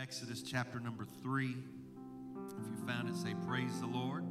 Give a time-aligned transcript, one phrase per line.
[0.00, 1.56] Exodus chapter number three.
[2.58, 4.24] If you found it, say, Praise the Lord.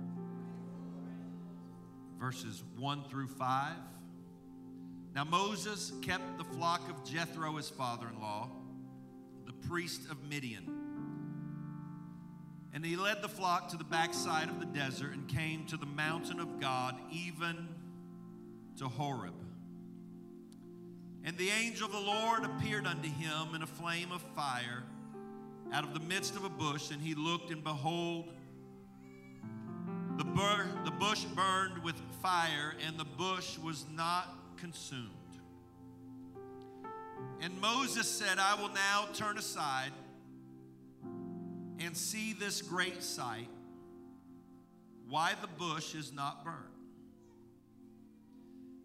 [2.20, 3.76] Verses one through five.
[5.16, 8.50] Now Moses kept the flock of Jethro, his father in law,
[9.48, 10.70] the priest of Midian.
[12.74, 15.86] And he led the flock to the backside of the desert and came to the
[15.88, 17.70] mountain of God, even
[18.78, 19.34] to Horeb.
[21.24, 24.84] And the angel of the Lord appeared unto him in a flame of fire
[25.76, 28.32] out of the midst of a bush, and he looked, and behold,
[30.18, 35.10] the, bur- the bush burned with fire, and the bush was not consumed.
[37.42, 39.92] And Moses said, I will now turn aside
[41.80, 43.50] and see this great sight,
[45.10, 46.56] why the bush is not burned.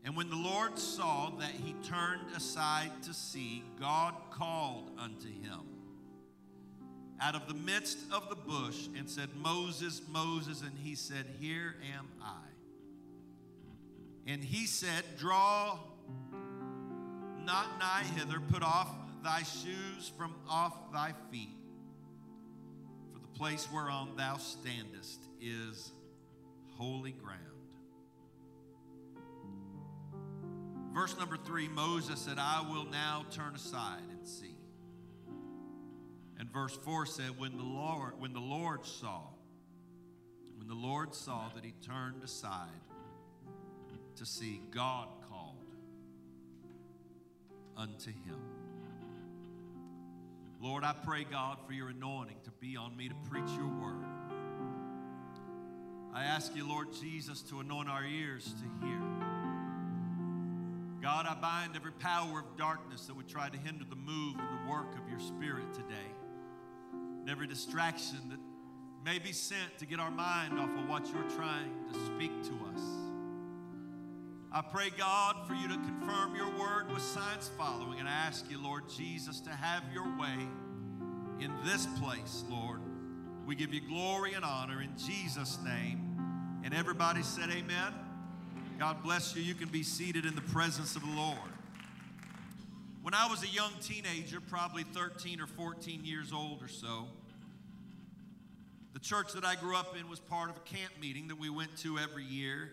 [0.05, 5.70] And when the Lord saw that he turned aside to see, God called unto him
[7.21, 10.63] out of the midst of the bush and said, Moses, Moses.
[10.63, 12.37] And he said, Here am I.
[14.27, 15.79] And he said, Draw
[17.45, 18.89] not nigh hither, put off
[19.23, 21.57] thy shoes from off thy feet,
[23.13, 25.93] for the place whereon thou standest is
[26.77, 27.41] holy ground.
[30.93, 34.50] Verse number three Moses said, I will now turn aside and see.
[36.41, 39.21] And verse 4 said, When the Lord, when the Lord saw,
[40.57, 42.69] when the Lord saw that he turned aside
[44.17, 45.75] to see, God called
[47.77, 48.41] unto him.
[50.63, 54.07] Lord, I pray, God, for your anointing to be on me to preach your word.
[56.15, 59.01] I ask you, Lord Jesus, to anoint our ears to hear.
[61.03, 64.49] God, I bind every power of darkness that would try to hinder the move and
[64.49, 66.15] the work of your spirit today.
[67.31, 68.41] Every distraction that
[69.05, 72.51] may be sent to get our mind off of what you're trying to speak to
[72.75, 72.83] us.
[74.51, 78.01] I pray, God, for you to confirm your word with signs following.
[78.01, 80.49] And I ask you, Lord Jesus, to have your way
[81.39, 82.81] in this place, Lord.
[83.47, 86.61] We give you glory and honor in Jesus' name.
[86.65, 87.95] And everybody said, Amen.
[88.77, 89.43] God bless you.
[89.43, 91.39] You can be seated in the presence of the Lord.
[93.03, 97.07] When I was a young teenager, probably 13 or 14 years old or so,
[98.93, 101.51] the church that I grew up in was part of a camp meeting that we
[101.51, 102.71] went to every year.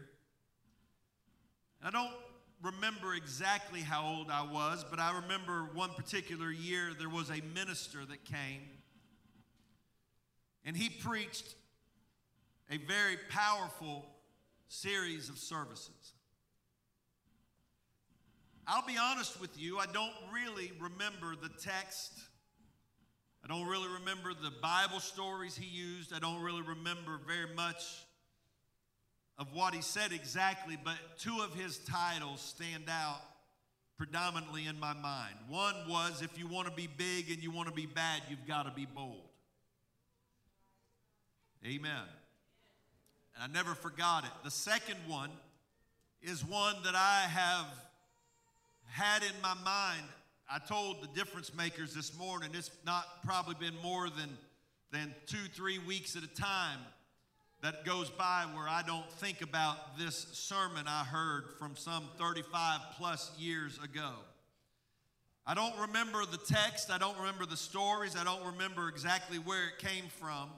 [1.83, 2.13] I don't
[2.61, 7.41] remember exactly how old I was, but I remember one particular year there was a
[7.53, 8.61] minister that came
[10.67, 11.55] and he preached
[12.69, 14.05] a very powerful
[14.67, 16.13] series of services.
[18.67, 22.11] I'll be honest with you, I don't really remember the text.
[23.47, 26.11] I don't really remember the Bible stories he used.
[26.13, 27.81] I don't really remember very much
[29.39, 33.21] of what he said exactly, but two of his titles stand out
[33.97, 35.35] predominantly in my mind.
[35.47, 38.45] One was if you want to be big and you want to be bad, you've
[38.45, 39.29] got to be bold.
[41.65, 42.03] Amen.
[43.35, 44.31] And I never forgot it.
[44.43, 45.29] The second one
[46.21, 47.67] is one that I have
[48.87, 50.07] had in my mind.
[50.49, 54.37] I told the difference makers this morning, it's not probably been more than,
[54.91, 56.79] than two, three weeks at a time
[57.61, 62.79] that goes by where I don't think about this sermon I heard from some 35
[62.97, 64.11] plus years ago.
[65.45, 69.67] I don't remember the text, I don't remember the stories, I don't remember exactly where
[69.67, 70.49] it came from,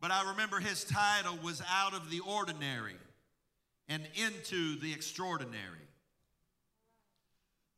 [0.00, 2.96] but I remember his title was Out of the Ordinary
[3.88, 5.87] and Into the Extraordinary.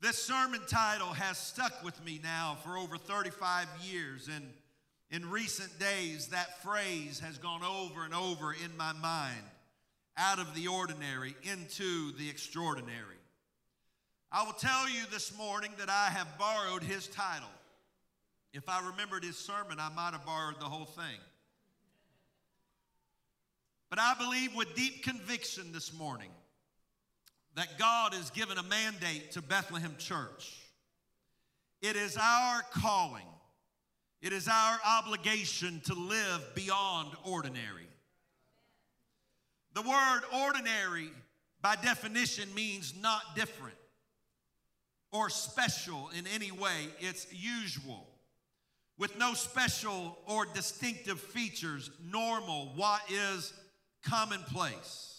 [0.00, 4.50] This sermon title has stuck with me now for over 35 years, and
[5.10, 9.42] in recent days, that phrase has gone over and over in my mind
[10.16, 13.18] out of the ordinary into the extraordinary.
[14.32, 17.50] I will tell you this morning that I have borrowed his title.
[18.54, 21.20] If I remembered his sermon, I might have borrowed the whole thing.
[23.90, 26.30] But I believe with deep conviction this morning
[27.54, 30.56] that God has given a mandate to Bethlehem Church.
[31.82, 33.26] It is our calling,
[34.22, 37.88] it is our obligation to live beyond ordinary.
[39.72, 41.10] The word ordinary,
[41.62, 43.76] by definition, means not different
[45.12, 48.06] or special in any way, it's usual.
[48.98, 53.52] With no special or distinctive features, normal, what is
[54.04, 55.09] commonplace.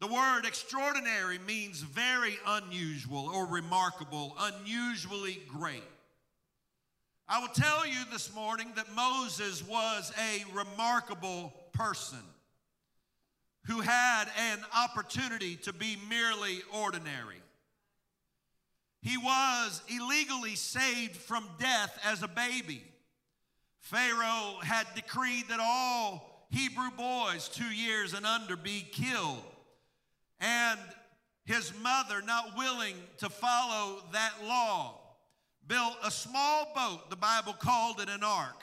[0.00, 5.82] The word extraordinary means very unusual or remarkable, unusually great.
[7.28, 12.18] I will tell you this morning that Moses was a remarkable person
[13.66, 17.42] who had an opportunity to be merely ordinary.
[19.02, 22.82] He was illegally saved from death as a baby.
[23.80, 29.44] Pharaoh had decreed that all Hebrew boys two years and under be killed.
[30.40, 30.80] And
[31.44, 35.00] his mother, not willing to follow that law,
[35.66, 37.10] built a small boat.
[37.10, 38.62] The Bible called it an ark.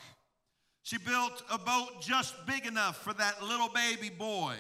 [0.84, 4.56] She built a boat just big enough for that little baby boy.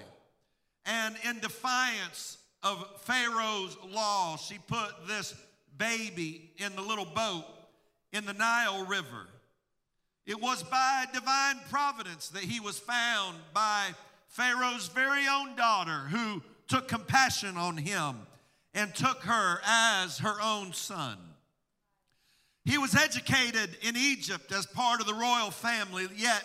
[0.86, 5.34] And in defiance of Pharaoh's law, she put this
[5.78, 7.46] baby in the little boat
[8.12, 9.28] in the Nile River.
[10.26, 13.92] It was by divine providence that he was found by
[14.28, 18.16] Pharaoh's very own daughter, who took compassion on him
[18.74, 21.18] and took her as her own son.
[22.66, 26.44] He was educated in Egypt as part of the royal family, yet,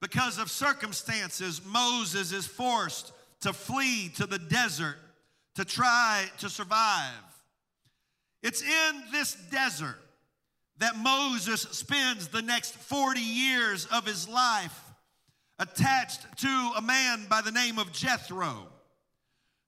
[0.00, 4.96] because of circumstances, Moses is forced to flee to the desert
[5.56, 7.12] to try to survive.
[8.42, 9.98] It's in this desert
[10.78, 14.78] that Moses spends the next 40 years of his life
[15.58, 18.68] attached to a man by the name of Jethro.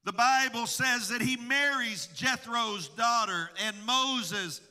[0.09, 4.63] The Bible says that he marries Jethro's daughter, and Moses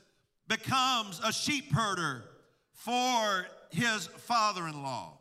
[0.47, 2.23] becomes a sheep herder
[2.73, 5.13] for his father in law.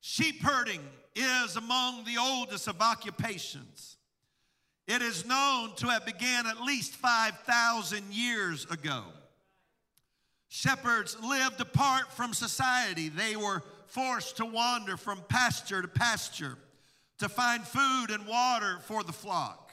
[0.00, 0.80] Sheep herding
[1.14, 3.96] is among the oldest of occupations.
[4.88, 9.04] It is known to have began at least 5,000 years ago.
[10.48, 13.08] Shepherds lived apart from society.
[13.08, 16.58] They were forced to wander from pasture to pasture
[17.18, 19.72] to find food and water for the flock.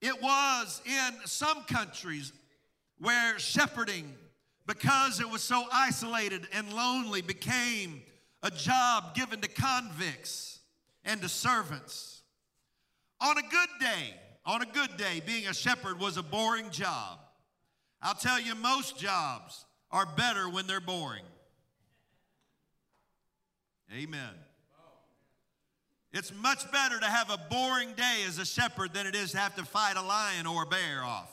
[0.00, 2.32] It was in some countries
[2.98, 4.14] where shepherding,
[4.66, 8.02] because it was so isolated and lonely, became
[8.42, 10.60] a job given to convicts
[11.04, 12.22] and to servants.
[13.20, 14.14] On a good day,
[14.44, 17.18] on a good day, being a shepherd was a boring job.
[18.00, 21.24] I'll tell you, most jobs are better when they're boring.
[23.92, 24.34] Amen.
[26.18, 29.38] It's much better to have a boring day as a shepherd than it is to
[29.38, 31.30] have to fight a lion or a bear off.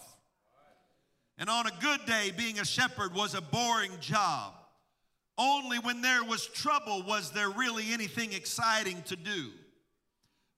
[1.40, 4.54] And on a good day, being a shepherd was a boring job.
[5.40, 9.50] Only when there was trouble was there really anything exciting to do.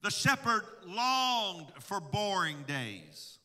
[0.03, 3.39] The shepherd longed for boring days.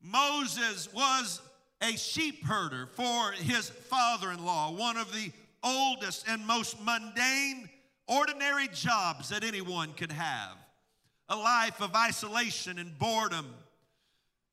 [0.00, 1.42] Moses was
[1.82, 5.32] a sheep herder for his father in law, one of the
[5.64, 7.68] oldest and most mundane,
[8.10, 10.56] ordinary jobs that anyone could have.
[11.28, 13.46] A life of isolation and boredom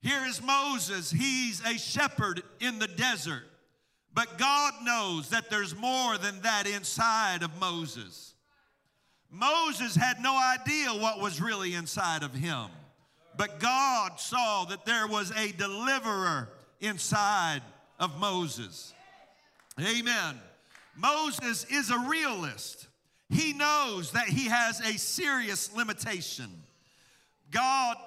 [0.01, 1.11] here is Moses.
[1.11, 3.43] He's a shepherd in the desert.
[4.13, 8.33] But God knows that there's more than that inside of Moses.
[9.29, 12.67] Moses had no idea what was really inside of him.
[13.35, 16.49] But God saw that there was a deliverer
[16.79, 17.61] inside
[17.99, 18.93] of Moses.
[19.79, 20.39] Amen.
[20.95, 22.87] Moses is a realist.
[23.29, 26.49] He knows that he has a serious limitation.
[27.51, 27.97] God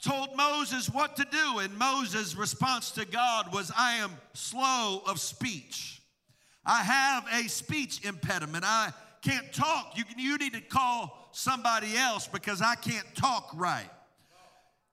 [0.00, 5.18] told Moses what to do, and Moses' response to God was, I am slow of
[5.18, 6.00] speech.
[6.64, 8.64] I have a speech impediment.
[8.66, 8.92] I
[9.22, 9.94] can't talk.
[9.96, 13.90] You, you need to call somebody else because I can't talk right.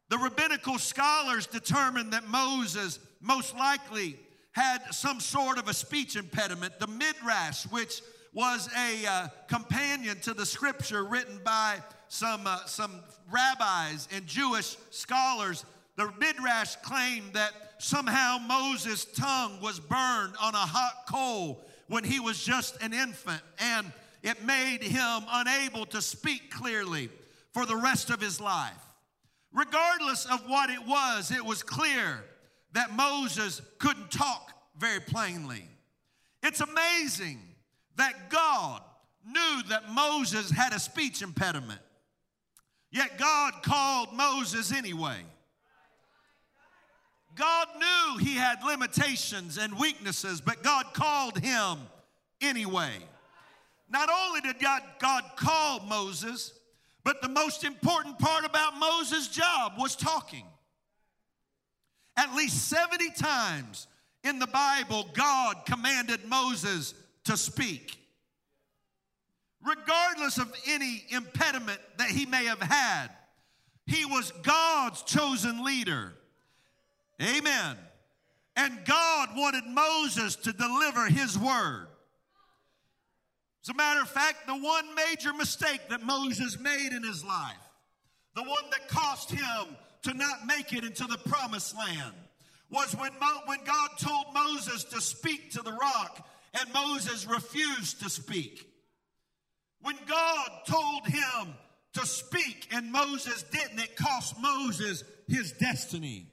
[0.09, 4.19] The rabbinical scholars determined that Moses most likely
[4.51, 6.79] had some sort of a speech impediment.
[6.79, 8.01] The Midrash, which
[8.35, 11.77] was a uh, companion to the scripture written by
[12.09, 12.99] some, uh, some
[13.31, 15.65] rabbis and Jewish scholars,
[15.95, 22.19] the Midrash claimed that somehow Moses' tongue was burned on a hot coal when he
[22.19, 23.89] was just an infant, and
[24.21, 27.09] it made him unable to speak clearly
[27.53, 28.73] for the rest of his life.
[29.53, 32.25] Regardless of what it was, it was clear
[32.73, 35.63] that Moses couldn't talk very plainly.
[36.43, 37.39] It's amazing
[37.97, 38.81] that God
[39.25, 41.81] knew that Moses had a speech impediment.
[42.91, 45.17] Yet God called Moses anyway.
[47.35, 51.79] God knew he had limitations and weaknesses, but God called him
[52.41, 52.93] anyway.
[53.89, 56.53] Not only did God, God call Moses,
[57.03, 60.45] but the most important part about Moses' job was talking.
[62.17, 63.87] At least 70 times
[64.23, 66.93] in the Bible, God commanded Moses
[67.25, 67.97] to speak
[69.65, 73.09] regardless of any impediment that he may have had.
[73.87, 76.13] He was God's chosen leader.
[77.21, 77.77] Amen.
[78.55, 81.87] And God wanted Moses to deliver his word.
[83.63, 87.55] As a matter of fact, the one major mistake that Moses made in his life,
[88.35, 92.13] the one that cost him to not make it into the promised land,
[92.69, 96.27] was when, Mo- when God told Moses to speak to the rock
[96.59, 98.67] and Moses refused to speak.
[99.81, 101.53] When God told him
[101.93, 106.27] to speak and Moses didn't, it cost Moses his destiny.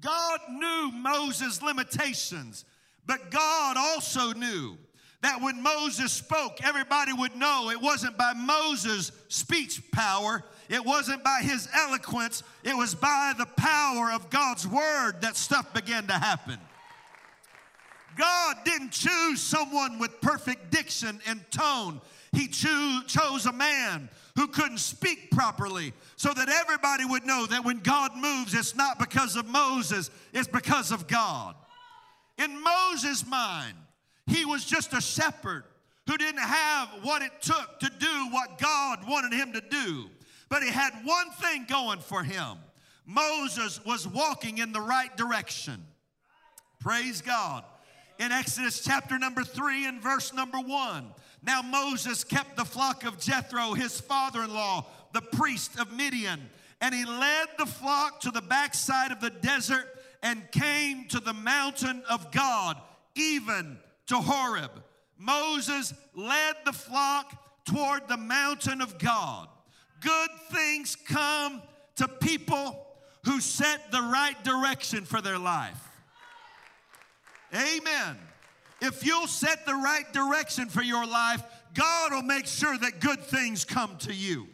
[0.00, 2.64] God knew Moses' limitations,
[3.06, 4.76] but God also knew
[5.22, 11.22] that when Moses spoke, everybody would know it wasn't by Moses' speech power, it wasn't
[11.22, 16.14] by his eloquence, it was by the power of God's word that stuff began to
[16.14, 16.58] happen.
[18.16, 22.00] God didn't choose someone with perfect diction and tone.
[22.32, 27.64] He cho- chose a man who couldn't speak properly so that everybody would know that
[27.64, 31.54] when God moves, it's not because of Moses, it's because of God.
[32.38, 33.76] In Moses' mind,
[34.26, 35.64] he was just a shepherd
[36.06, 40.10] who didn't have what it took to do what God wanted him to do.
[40.48, 42.58] But he had one thing going for him
[43.04, 45.84] Moses was walking in the right direction.
[46.80, 47.64] Praise God.
[48.22, 51.06] In Exodus chapter number three and verse number one.
[51.42, 56.40] Now Moses kept the flock of Jethro, his father in law, the priest of Midian,
[56.80, 59.88] and he led the flock to the backside of the desert
[60.22, 62.76] and came to the mountain of God,
[63.16, 63.76] even
[64.06, 64.70] to Horeb.
[65.18, 69.48] Moses led the flock toward the mountain of God.
[70.00, 71.60] Good things come
[71.96, 72.86] to people
[73.24, 75.88] who set the right direction for their life.
[77.54, 78.16] Amen.
[78.80, 81.42] If you'll set the right direction for your life,
[81.74, 84.48] God will make sure that good things come to you.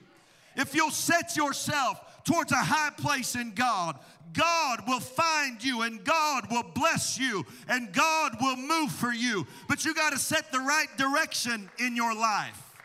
[0.56, 3.98] If you'll set yourself towards a high place in God,
[4.32, 9.46] God will find you and God will bless you and God will move for you.
[9.68, 12.76] But you got to set the right direction in your life.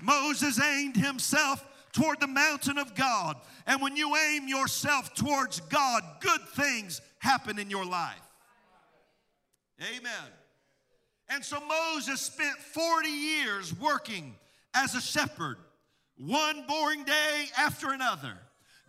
[0.00, 3.36] Moses aimed himself toward the mountain of God.
[3.66, 8.23] And when you aim yourself towards God, good things happen in your life.
[9.80, 10.32] Amen.
[11.28, 14.34] And so Moses spent 40 years working
[14.74, 15.56] as a shepherd,
[16.16, 18.36] one boring day after another.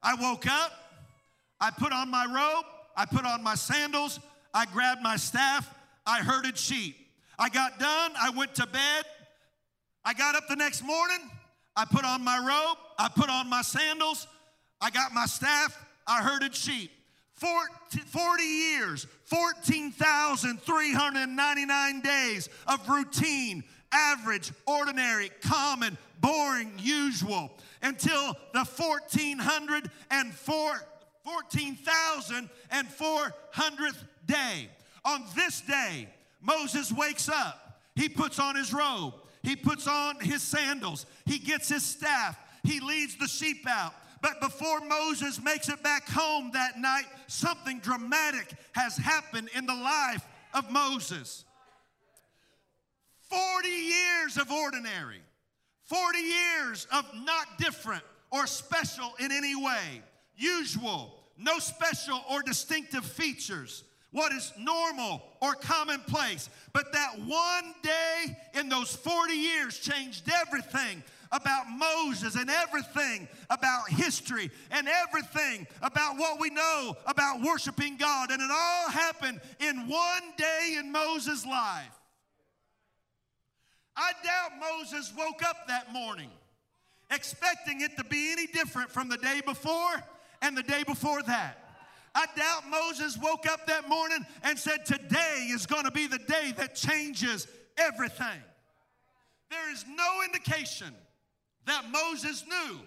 [0.03, 0.71] I woke up,
[1.59, 2.65] I put on my robe,
[2.95, 4.19] I put on my sandals,
[4.53, 5.73] I grabbed my staff,
[6.05, 6.95] I herded sheep.
[7.39, 9.05] I got done, I went to bed.
[10.05, 11.19] I got up the next morning,
[11.75, 14.25] I put on my robe, I put on my sandals,
[14.81, 16.91] I got my staff, I herded sheep.
[17.35, 27.51] 40 years, 14,399 days of routine, average, ordinary, common, boring, usual,
[27.83, 30.87] until the 1404
[31.27, 34.69] 14,400th day.
[35.03, 36.07] On this day,
[36.41, 37.81] Moses wakes up.
[37.95, 39.13] He puts on his robe.
[39.43, 41.05] He puts on his sandals.
[41.25, 42.37] He gets his staff.
[42.63, 43.93] He leads the sheep out.
[44.21, 49.75] But before Moses makes it back home that night, something dramatic has happened in the
[49.75, 51.45] life of Moses.
[53.29, 55.21] 40 years of ordinary,
[55.85, 60.01] 40 years of not different or special in any way,
[60.35, 63.83] usual, no special or distinctive features.
[64.11, 66.49] what is normal or commonplace.
[66.73, 73.89] But that one day in those 40 years changed everything about Moses and everything about
[73.89, 78.31] history and everything about what we know about worshiping God.
[78.31, 81.99] And it all happened in one day in Moses' life.
[83.95, 86.29] I doubt Moses woke up that morning
[87.09, 90.03] expecting it to be any different from the day before
[90.41, 91.63] and the day before that.
[92.13, 96.17] I doubt Moses woke up that morning and said, Today is going to be the
[96.17, 98.41] day that changes everything.
[99.49, 100.93] There is no indication
[101.67, 102.79] that Moses knew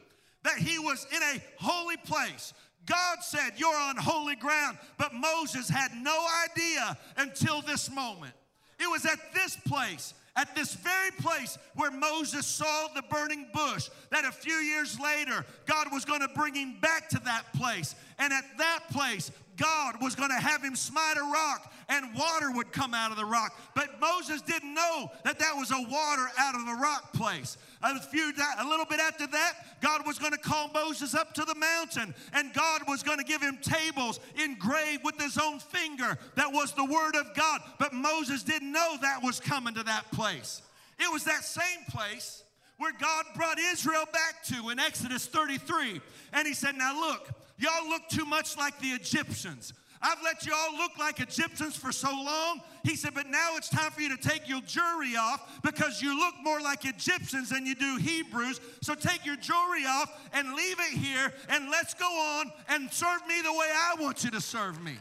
[0.42, 2.52] that he was in a holy place.
[2.86, 8.34] God said, You're on holy ground, but Moses had no idea until this moment.
[8.78, 13.90] It was at this place at this very place where Moses saw the burning bush,
[14.10, 17.94] that a few years later, God was going to bring him back to that place.
[18.18, 22.52] And at that place, God was going to have him smite a rock and water
[22.52, 23.58] would come out of the rock.
[23.74, 27.58] But Moses didn't know that that was a water out of the rock place.
[27.82, 31.44] A, few, a little bit after that, God was going to call Moses up to
[31.44, 36.16] the mountain, and God was going to give him tables engraved with his own finger.
[36.36, 37.60] That was the word of God.
[37.78, 40.62] But Moses didn't know that was coming to that place.
[40.98, 42.44] It was that same place
[42.78, 46.00] where God brought Israel back to in Exodus 33.
[46.32, 47.28] And he said, Now look,
[47.58, 49.72] y'all look too much like the Egyptians.
[50.02, 52.62] I've let you all look like Egyptians for so long.
[52.84, 56.18] He said, but now it's time for you to take your jewelry off because you
[56.18, 58.60] look more like Egyptians than you do Hebrews.
[58.80, 63.26] So take your jewelry off and leave it here and let's go on and serve
[63.28, 64.96] me the way I want you to serve me.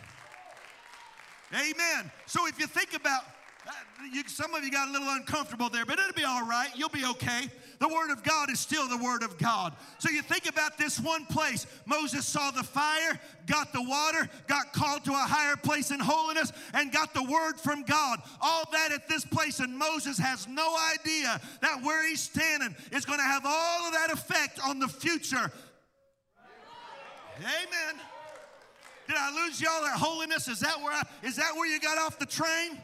[1.53, 2.11] Amen.
[2.25, 3.23] So if you think about,
[3.67, 3.71] uh,
[4.13, 6.69] you, some of you got a little uncomfortable there, but it'll be all right.
[6.75, 7.49] You'll be okay.
[7.79, 9.73] The Word of God is still the Word of God.
[9.99, 11.65] So you think about this one place.
[11.85, 16.51] Moses saw the fire, got the water, got called to a higher place in holiness,
[16.73, 18.19] and got the Word from God.
[18.41, 23.05] All that at this place, and Moses has no idea that where he's standing is
[23.05, 25.49] going to have all of that effect on the future.
[27.37, 28.01] Amen.
[29.07, 30.49] Did I lose y'all at holiness?
[30.49, 32.77] Is that where I, is that where you got off the train?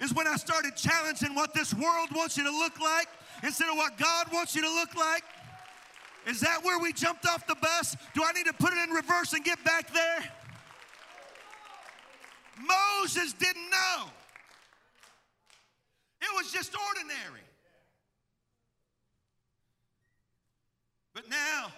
[0.00, 3.08] Is when I started challenging what this world wants you to look like
[3.42, 5.22] instead of what God wants you to look like?
[6.26, 7.96] Is that where we jumped off the bus?
[8.14, 10.30] Do I need to put it in reverse and get back there?
[12.60, 14.04] Moses didn't know.
[16.20, 17.40] It was just ordinary.
[21.14, 21.72] But now,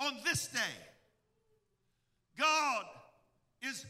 [0.00, 0.58] on this day,
[2.38, 2.84] God
[3.62, 3.84] is,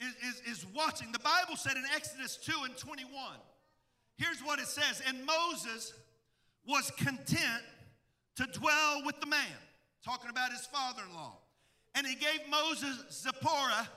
[0.00, 1.10] is, is, is watching.
[1.12, 3.08] The Bible said in Exodus 2 and 21,
[4.18, 5.94] here's what it says And Moses
[6.66, 7.62] was content
[8.36, 9.40] to dwell with the man,
[10.04, 11.36] talking about his father in law.
[11.94, 13.88] And he gave Moses Zipporah,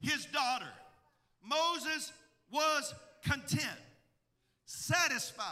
[0.00, 0.68] his daughter.
[1.44, 2.12] Moses
[2.50, 2.94] was
[3.24, 3.78] content,
[4.64, 5.44] satisfied.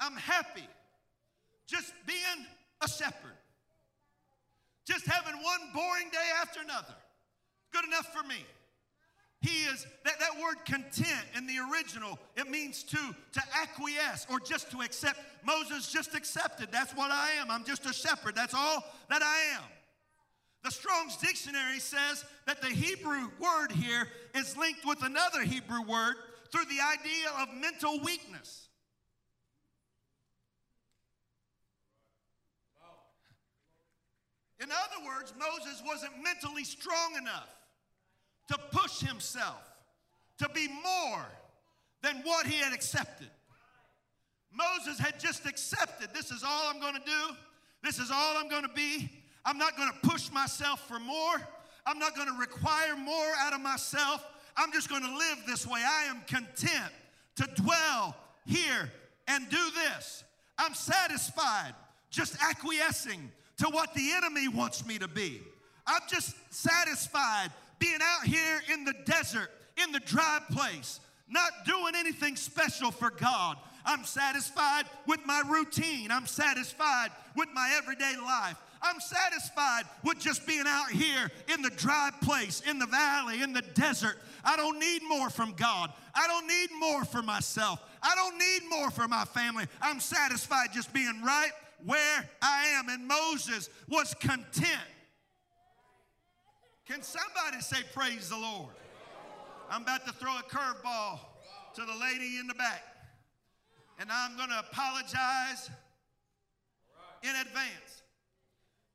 [0.00, 0.68] I'm happy
[1.66, 2.46] just being
[2.82, 3.36] a shepherd,
[4.86, 6.94] just having one boring day after another.
[7.72, 8.44] Good enough for me.
[9.40, 14.40] He is, that, that word content in the original, it means to, to acquiesce or
[14.40, 15.20] just to accept.
[15.44, 16.72] Moses just accepted.
[16.72, 17.50] That's what I am.
[17.50, 18.34] I'm just a shepherd.
[18.34, 19.62] That's all that I am.
[20.64, 26.16] The Strong's Dictionary says that the Hebrew word here is linked with another Hebrew word
[26.50, 28.68] through the idea of mental weakness.
[34.60, 37.48] In other words, Moses wasn't mentally strong enough
[38.48, 39.62] to push himself
[40.38, 41.24] to be more
[42.02, 43.28] than what he had accepted.
[44.52, 47.36] Moses had just accepted this is all I'm going to do,
[47.82, 49.10] this is all I'm going to be.
[49.44, 51.36] I'm not going to push myself for more,
[51.86, 54.24] I'm not going to require more out of myself.
[54.56, 55.80] I'm just going to live this way.
[55.86, 56.92] I am content
[57.36, 58.90] to dwell here
[59.28, 60.24] and do this.
[60.58, 61.74] I'm satisfied
[62.10, 65.40] just acquiescing to what the enemy wants me to be.
[65.86, 69.50] I'm just satisfied being out here in the desert,
[69.82, 73.56] in the dry place, not doing anything special for God.
[73.84, 76.10] I'm satisfied with my routine.
[76.10, 78.56] I'm satisfied with my everyday life.
[78.82, 83.52] I'm satisfied with just being out here in the dry place, in the valley, in
[83.52, 84.18] the desert.
[84.44, 85.92] I don't need more from God.
[86.14, 87.80] I don't need more for myself.
[88.02, 89.66] I don't need more for my family.
[89.80, 91.50] I'm satisfied just being right
[91.84, 92.88] where I am.
[92.88, 94.80] And Moses was content
[96.88, 98.74] can somebody say, Praise the Lord?
[99.70, 101.20] I'm about to throw a curveball
[101.74, 102.82] to the lady in the back.
[104.00, 105.70] And I'm going to apologize
[107.22, 108.02] in advance.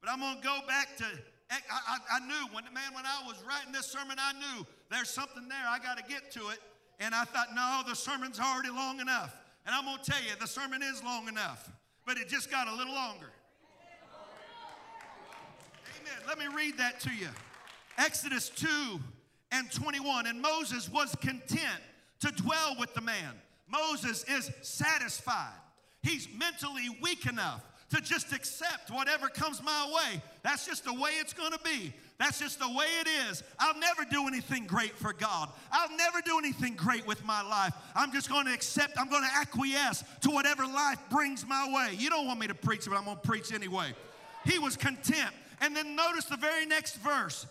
[0.02, 1.06] But I'm going to go back to,
[1.52, 5.10] I, I, I, knew, when, man, when I was writing this sermon, I knew there's
[5.10, 5.64] something there.
[5.68, 6.60] I got to get to it.
[7.00, 9.36] And I thought, no, the sermon's already long enough.
[9.66, 11.70] And I'm going to tell you, the sermon is long enough,
[12.06, 13.30] but it just got a little longer.
[16.02, 16.28] Amen.
[16.28, 17.30] Let me read that to you.
[17.98, 18.68] Exodus 2
[19.52, 20.28] and 21.
[20.28, 21.82] And Moses was content
[22.22, 23.34] to dwell with the man.
[23.70, 25.54] Moses is satisfied.
[26.02, 30.22] He's mentally weak enough to just accept whatever comes my way.
[30.42, 31.94] That's just the way it's going to be.
[32.18, 33.44] That's just the way it is.
[33.60, 35.50] I'll never do anything great for God.
[35.72, 37.74] I'll never do anything great with my life.
[37.96, 41.96] I'm just going to accept, I'm going to acquiesce to whatever life brings my way.
[41.96, 43.94] You don't want me to preach, but I'm going to preach anyway.
[44.46, 45.32] He was content.
[45.62, 47.46] And then notice the very next verse.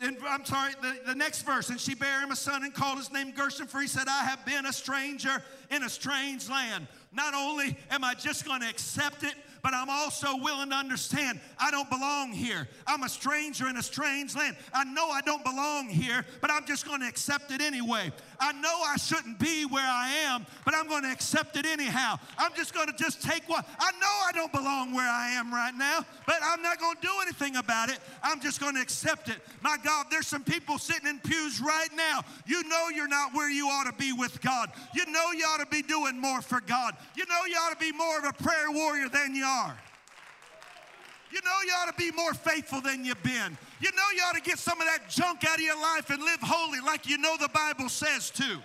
[0.00, 1.70] And I'm sorry, the, the next verse.
[1.70, 4.24] And she bare him a son and called his name Gershom, for he said, I
[4.24, 6.86] have been a stranger in a strange land.
[7.12, 11.40] Not only am I just going to accept it, but I'm also willing to understand
[11.58, 12.68] I don't belong here.
[12.86, 14.56] I'm a stranger in a strange land.
[14.72, 18.12] I know I don't belong here, but I'm just going to accept it anyway.
[18.40, 22.16] I know I shouldn't be where I am, but I'm going to accept it anyhow.
[22.38, 25.52] I'm just going to just take what I know I don't belong where I am
[25.52, 27.98] right now, but I'm not going to do anything about it.
[28.22, 29.38] I'm just going to accept it.
[29.62, 32.22] My God, there's some people sitting in pews right now.
[32.46, 34.70] You know you're not where you ought to be with God.
[34.94, 36.94] You know you ought to be doing more for God.
[37.16, 39.76] You know you ought to be more of a prayer warrior than you are.
[41.30, 43.58] You know you ought to be more faithful than you've been.
[43.80, 46.22] You know you ought to get some of that junk out of your life and
[46.22, 48.58] live holy like you know the Bible says to.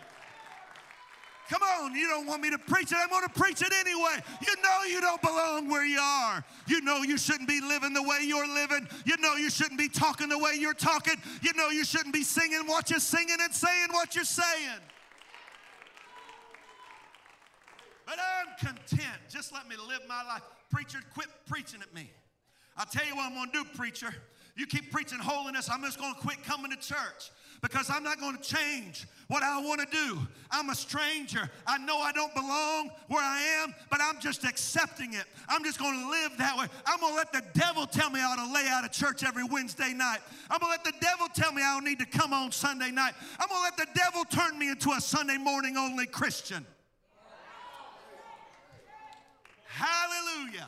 [1.49, 2.97] Come on, you don't want me to preach it.
[2.97, 4.23] I'm to preach it anyway.
[4.41, 6.43] You know you don't belong where you are.
[6.67, 8.87] You know you shouldn't be living the way you're living.
[9.05, 11.15] You know you shouldn't be talking the way you're talking.
[11.41, 14.79] You know you shouldn't be singing what you're singing and saying what you're saying.
[18.05, 19.21] But I'm content.
[19.29, 20.43] Just let me live my life.
[20.71, 22.09] Preacher, quit preaching at me.
[22.77, 24.13] I'll tell you what I'm going to do, preacher.
[24.55, 27.31] You keep preaching holiness, I'm just going to quit coming to church
[27.63, 30.19] because I'm not going to change what I want to do.
[30.51, 31.49] I'm a stranger.
[31.65, 35.23] I know I don't belong where I am, but I'm just accepting it.
[35.47, 36.65] I'm just going to live that way.
[36.85, 39.45] I'm going to let the devil tell me ought to lay out of church every
[39.45, 40.19] Wednesday night.
[40.51, 42.91] I'm going to let the devil tell me I don't need to come on Sunday
[42.91, 43.13] night.
[43.39, 46.65] I'm going to let the devil turn me into a Sunday morning only Christian.
[49.67, 50.67] Hallelujah.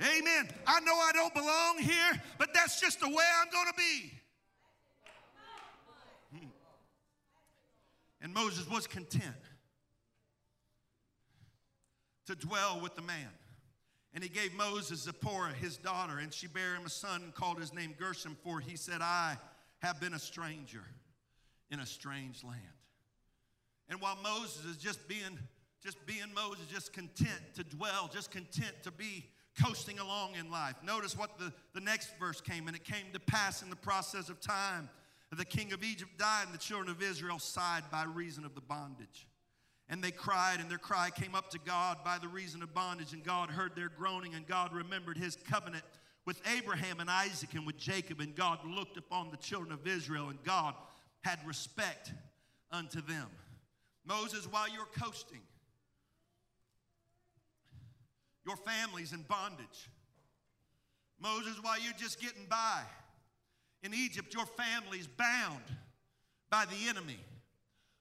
[0.00, 0.48] Amen.
[0.66, 4.12] I know I don't belong here, but that's just the way I'm going to be.
[6.36, 6.46] Hmm.
[8.20, 9.34] And Moses was content
[12.26, 13.30] to dwell with the man.
[14.12, 17.58] And he gave Moses Zipporah, his daughter, and she bare him a son and called
[17.58, 19.36] his name Gershom, for he said, I
[19.80, 20.84] have been a stranger
[21.70, 22.60] in a strange land.
[23.88, 25.38] And while Moses is just being,
[25.82, 29.26] just being Moses, just content to dwell, just content to be
[29.62, 30.76] coasting along in life.
[30.84, 34.28] Notice what the, the next verse came, and it came to pass in the process
[34.28, 34.88] of time
[35.30, 38.54] that the king of Egypt died, and the children of Israel sighed by reason of
[38.54, 39.26] the bondage.
[39.88, 43.12] And they cried, and their cry came up to God by the reason of bondage,
[43.12, 45.84] and God heard their groaning, and God remembered his covenant
[46.24, 50.28] with Abraham and Isaac and with Jacob, and God looked upon the children of Israel,
[50.28, 50.74] and God
[51.22, 52.12] had respect
[52.70, 53.28] unto them.
[54.04, 55.40] Moses, while you're coasting,
[58.46, 59.90] your family's in bondage.
[61.20, 62.82] Moses, while you're just getting by,
[63.82, 65.62] in Egypt, your family's bound
[66.50, 67.18] by the enemy.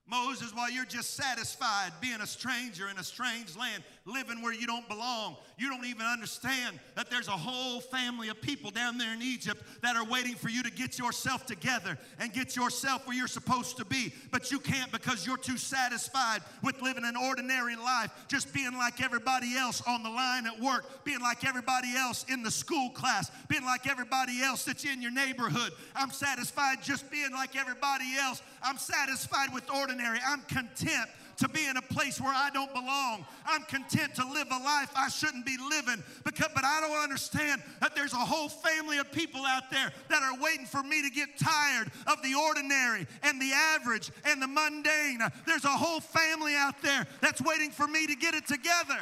[0.08, 4.68] Moses, while you're just satisfied being a stranger in a strange land, living where you
[4.68, 9.12] don't belong, you don't even understand that there's a whole family of people down there
[9.13, 13.18] in Egypt that are waiting for you to get yourself together and get yourself where
[13.18, 14.13] you're supposed to be.
[14.32, 19.02] But you can't because you're too satisfied with living an ordinary life, just being like
[19.02, 23.32] everybody else on the line at work, being like everybody else in the school class,
[23.48, 25.72] being like everybody else that's in your neighborhood.
[25.96, 28.44] I'm satisfied just being like everybody else.
[28.62, 30.20] I'm satisfied with ordinary.
[30.28, 33.26] I'm content to be in a place where I don't belong.
[33.45, 36.04] I'm content to live a life I shouldn't be living.
[36.24, 40.24] Because, but I don't understand that there's a whole family of people out there that
[40.24, 44.48] are waiting for me to get tired of the ordinary and the average and the
[44.48, 45.19] mundane.
[45.45, 49.00] There's a whole family out there that's waiting for me to get it together.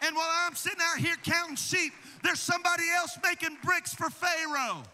[0.00, 4.84] And while I'm sitting out here counting sheep, there's somebody else making bricks for Pharaoh.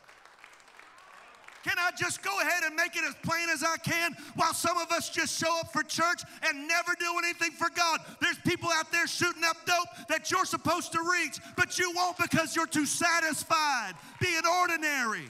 [1.65, 4.77] Can I just go ahead and make it as plain as I can while some
[4.77, 8.01] of us just show up for church and never do anything for God?
[8.21, 12.19] There's people out there shooting up dope that you're supposed to reach, but you won't
[12.19, 15.25] because you're too satisfied being ordinary.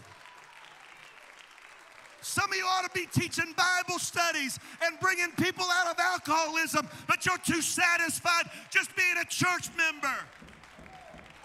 [2.21, 6.89] Some of you ought to be teaching Bible studies and bringing people out of alcoholism,
[7.07, 10.17] but you're too satisfied just being a church member.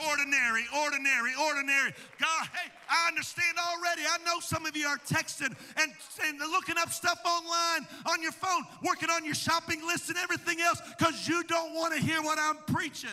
[0.08, 1.94] Ordinary, ordinary, ordinary.
[2.20, 4.02] God, hey, I understand already.
[4.04, 5.92] I know some of you are texting and,
[6.26, 10.62] and looking up stuff online on your phone, working on your shopping list and everything
[10.62, 13.10] else because you don't want to hear what I'm preaching.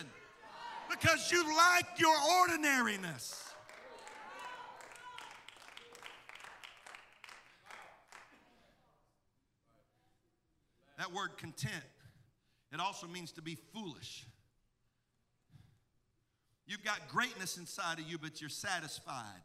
[0.89, 3.43] Because you like your ordinariness.
[10.99, 11.85] That word content,
[12.73, 14.27] it also means to be foolish.
[16.67, 19.43] You've got greatness inside of you, but you're satisfied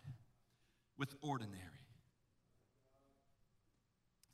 [0.98, 1.60] with ordinary.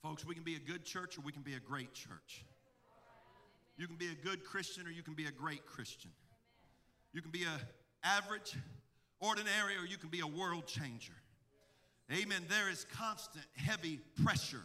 [0.02, 2.46] Folks, we can be a good church or we can be a great church.
[3.78, 6.12] You can be a good Christian or you can be a great Christian.
[7.14, 7.60] You can be a
[8.04, 8.56] average,
[9.20, 11.14] ordinary, or you can be a world changer.
[12.12, 12.44] Amen.
[12.48, 14.64] There is constant, heavy pressure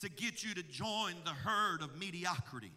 [0.00, 2.72] to get you to join the herd of mediocrity.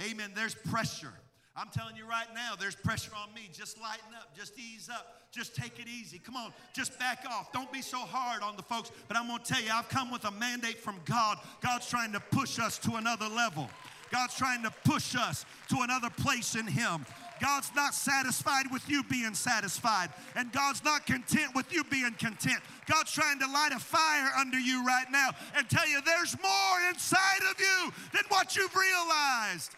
[0.00, 0.32] Amen.
[0.34, 1.12] There's pressure
[1.56, 3.48] I'm telling you right now, there's pressure on me.
[3.50, 6.18] Just lighten up, just ease up, just take it easy.
[6.18, 7.50] Come on, just back off.
[7.50, 8.92] Don't be so hard on the folks.
[9.08, 11.38] But I'm going to tell you, I've come with a mandate from God.
[11.62, 13.70] God's trying to push us to another level,
[14.10, 17.06] God's trying to push us to another place in Him.
[17.40, 22.60] God's not satisfied with you being satisfied, and God's not content with you being content.
[22.86, 26.88] God's trying to light a fire under you right now and tell you there's more
[26.88, 29.72] inside of you than what you've realized.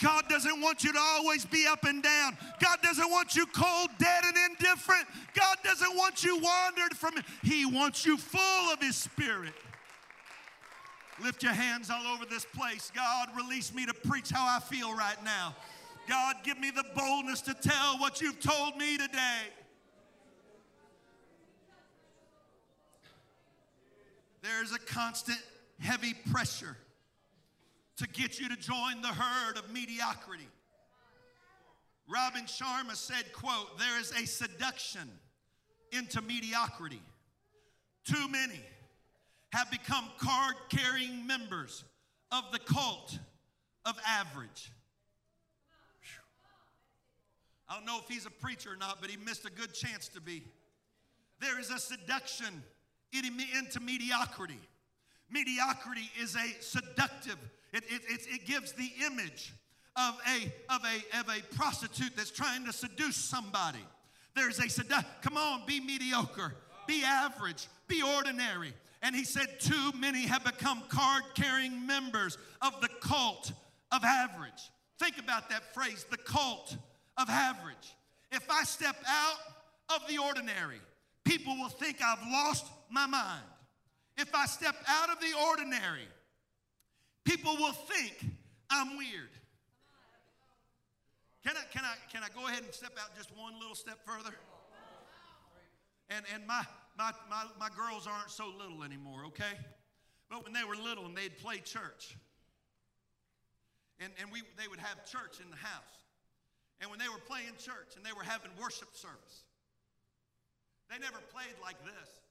[0.00, 2.36] God doesn't want you to always be up and down.
[2.60, 5.06] God doesn't want you cold, dead, and indifferent.
[5.34, 7.24] God doesn't want you wandered from Him.
[7.42, 9.52] He wants you full of His Spirit.
[11.22, 12.90] Lift your hands all over this place.
[12.94, 15.54] God, release me to preach how I feel right now.
[16.08, 19.42] God, give me the boldness to tell what you've told me today.
[24.42, 25.38] There's a constant
[25.78, 26.76] heavy pressure
[28.02, 30.48] to get you to join the herd of mediocrity.
[32.08, 35.08] Robin Sharma said, quote, there is a seduction
[35.92, 37.00] into mediocrity.
[38.04, 38.60] Too many
[39.52, 41.84] have become card-carrying members
[42.32, 43.18] of the cult
[43.84, 44.72] of average.
[47.68, 50.08] I don't know if he's a preacher or not, but he missed a good chance
[50.08, 50.42] to be.
[51.40, 52.64] There is a seduction
[53.12, 54.58] into mediocrity.
[55.32, 57.38] Mediocrity is a seductive
[57.72, 59.52] it, it, it, it gives the image
[59.96, 63.84] of a, of, a, of a prostitute that's trying to seduce somebody.
[64.34, 65.10] There's a seduction.
[65.22, 66.54] Come on, be mediocre,
[66.86, 68.72] be average, be ordinary.
[69.02, 73.52] And he said, Too many have become card carrying members of the cult
[73.90, 74.70] of average.
[74.98, 76.76] Think about that phrase, the cult
[77.16, 77.96] of average.
[78.30, 80.80] If I step out of the ordinary,
[81.24, 83.42] people will think I've lost my mind.
[84.22, 86.06] If I step out of the ordinary,
[87.24, 88.24] people will think
[88.70, 89.34] I'm weird.
[91.44, 93.98] Can I, can I, can I go ahead and step out just one little step
[94.06, 94.30] further?
[96.08, 96.62] And, and my,
[96.96, 99.58] my, my, my girls aren't so little anymore, okay?
[100.30, 102.16] But when they were little and they'd play church,
[103.98, 105.98] and, and we, they would have church in the house.
[106.80, 109.42] And when they were playing church and they were having worship service,
[110.90, 112.21] they never played like this.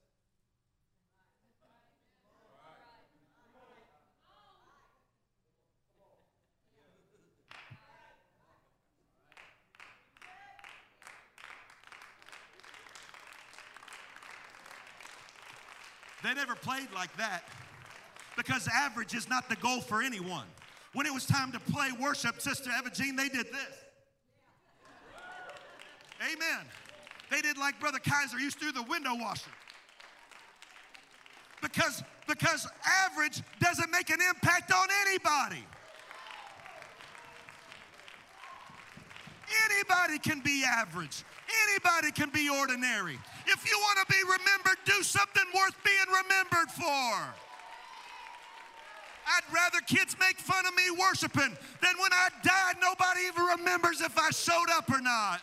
[16.24, 17.44] They never played like that
[18.38, 20.46] because average is not the goal for anyone.
[20.94, 23.78] When it was time to play worship, Sister Eva Jean, they did this.
[26.22, 26.66] Amen.
[27.30, 29.50] They did like Brother Kaiser used to do the window washer.
[31.62, 32.68] Because, because
[33.06, 35.66] average doesn't make an impact on anybody.
[39.72, 41.24] Anybody can be average.
[41.68, 43.20] Anybody can be ordinary.
[43.48, 47.36] If you want to be remembered, do something worth being remembered for.
[49.28, 54.02] I'd rather kids make fun of me worshiping than when I died, nobody even remembers
[54.02, 55.42] if I showed up or not.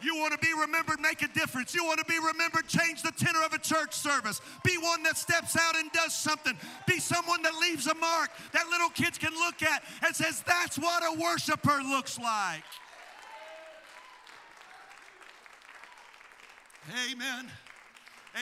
[0.00, 1.74] You want to be remembered, make a difference.
[1.74, 4.40] You want to be remembered, change the tenor of a church service.
[4.64, 6.56] Be one that steps out and does something.
[6.86, 10.78] Be someone that leaves a mark that little kids can look at and says, That's
[10.78, 12.64] what a worshiper looks like.
[17.10, 17.50] Amen.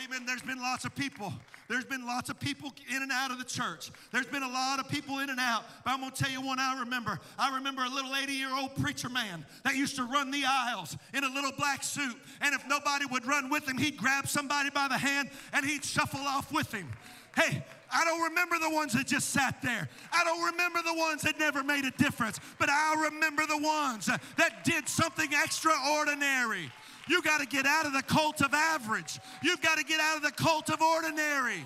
[0.04, 0.26] Amen.
[0.26, 1.32] There's been lots of people.
[1.68, 3.90] There's been lots of people in and out of the church.
[4.12, 5.64] There's been a lot of people in and out.
[5.84, 7.18] But I'm going to tell you one I remember.
[7.38, 10.96] I remember a little 80 year old preacher man that used to run the aisles
[11.14, 12.16] in a little black suit.
[12.40, 15.84] And if nobody would run with him, he'd grab somebody by the hand and he'd
[15.84, 16.88] shuffle off with him.
[17.34, 19.88] Hey, I don't remember the ones that just sat there.
[20.10, 24.06] I don't remember the ones that never made a difference, but I remember the ones
[24.06, 26.72] that did something extraordinary.
[27.08, 29.20] You got to get out of the cult of average.
[29.42, 31.64] You've got to get out of the cult of ordinary.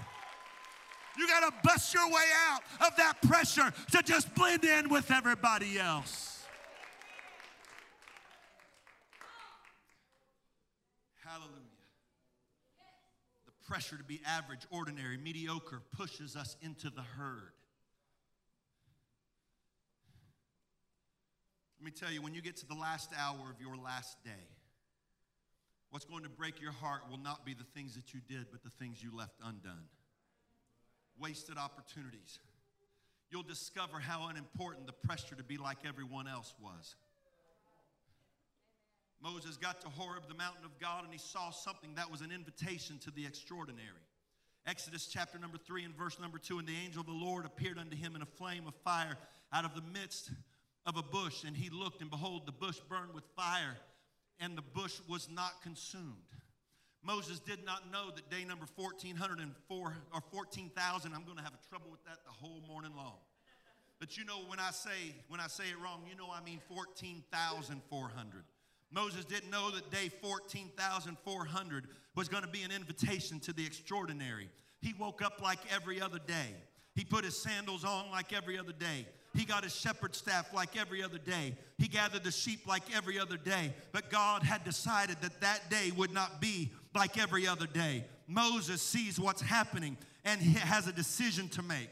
[1.19, 5.11] You got to bust your way out of that pressure to just blend in with
[5.11, 6.45] everybody else.
[11.25, 11.51] Hallelujah.
[13.47, 17.53] The pressure to be average, ordinary, mediocre pushes us into the herd.
[21.79, 24.49] Let me tell you, when you get to the last hour of your last day,
[25.91, 28.63] what's going to break your heart will not be the things that you did, but
[28.63, 29.89] the things you left undone
[31.21, 32.39] wasted opportunities.
[33.31, 36.97] You'll discover how unimportant the pressure to be like everyone else was.
[39.23, 42.33] Moses got to Horeb, the mountain of God, and he saw something that was an
[42.33, 44.07] invitation to the extraordinary.
[44.67, 47.79] Exodus chapter number three and verse number two, and the angel of the Lord appeared
[47.79, 49.17] unto him in a flame of fire
[49.53, 50.31] out of the midst
[50.87, 51.45] of a bush.
[51.45, 53.77] And he looked, and behold, the bush burned with fire,
[54.41, 56.17] and the bush was not consumed.
[57.03, 61.91] Moses did not know that day number 1404 or 14,000, I'm going to have trouble
[61.91, 63.17] with that the whole morning long.
[63.99, 66.61] But you know when I say when I say it wrong, you know I mean
[66.69, 68.45] 14,400.
[68.91, 74.49] Moses didn't know that day 14,400 was going to be an invitation to the extraordinary.
[74.81, 76.55] He woke up like every other day.
[76.95, 79.07] He put his sandals on like every other day.
[79.35, 81.57] He got his shepherd staff like every other day.
[81.79, 83.75] He gathered the sheep like every other day.
[83.93, 88.05] But God had decided that that day would not be like every other day.
[88.27, 91.91] Moses sees what's happening and he has a decision to make.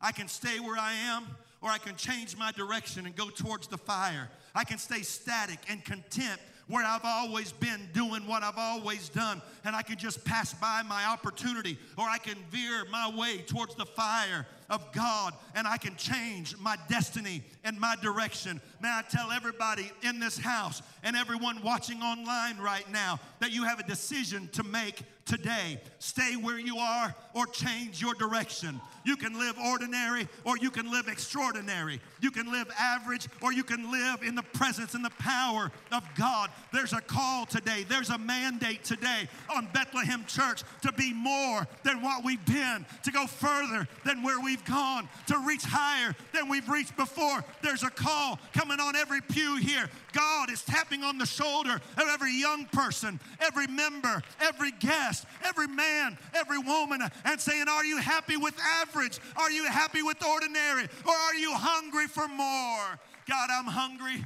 [0.00, 1.26] I can stay where I am,
[1.60, 4.30] or I can change my direction and go towards the fire.
[4.54, 9.42] I can stay static and content where I've always been doing what I've always done,
[9.64, 13.74] and I can just pass by my opportunity, or I can veer my way towards
[13.74, 18.60] the fire of God and I can change my destiny and my direction.
[18.80, 23.64] May I tell everybody in this house and everyone watching online right now that you
[23.64, 25.80] have a decision to make today.
[26.00, 28.80] Stay where you are or change your direction.
[29.04, 32.00] You can live ordinary or you can live extraordinary.
[32.20, 36.02] You can live average or you can live in the presence and the power of
[36.16, 36.50] God.
[36.72, 42.02] There's a call today, there's a mandate today on Bethlehem Church to be more than
[42.02, 46.68] what we've been, to go further than where we've gone, to reach higher than we've
[46.68, 47.44] reached before.
[47.62, 49.88] There's a call coming on every pew here.
[50.12, 55.68] God is tapping on the shoulder of every young person, every member, every guest, every
[55.68, 59.18] man, every woman, and saying, Are you happy with average?
[59.36, 60.84] Are you happy with ordinary?
[61.06, 62.98] Or are you hungry for more?
[63.28, 64.24] God, I'm hungry.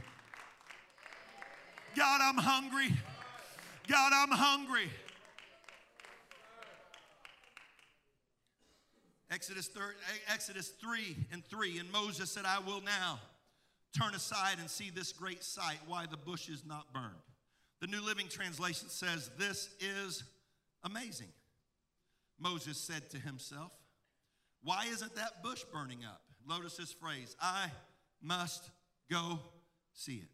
[1.94, 2.90] God, I'm hungry.
[3.86, 4.90] God, I'm hungry.
[9.30, 9.82] Exodus, 3,
[10.28, 11.78] Exodus 3 and 3.
[11.78, 13.18] And Moses said, I will now
[13.96, 17.14] turn aside and see this great sight, why the bush is not burned.
[17.80, 20.24] The New Living Translation says, This is
[20.84, 21.32] amazing.
[22.38, 23.72] Moses said to himself,
[24.62, 26.22] Why isn't that bush burning up?
[26.46, 27.70] Notice this phrase I
[28.22, 28.70] must
[29.10, 29.38] go
[29.92, 30.28] see it.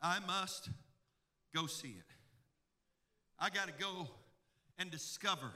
[0.00, 0.68] I must
[1.54, 2.04] go see it.
[3.38, 4.08] I got to go
[4.78, 5.50] and discover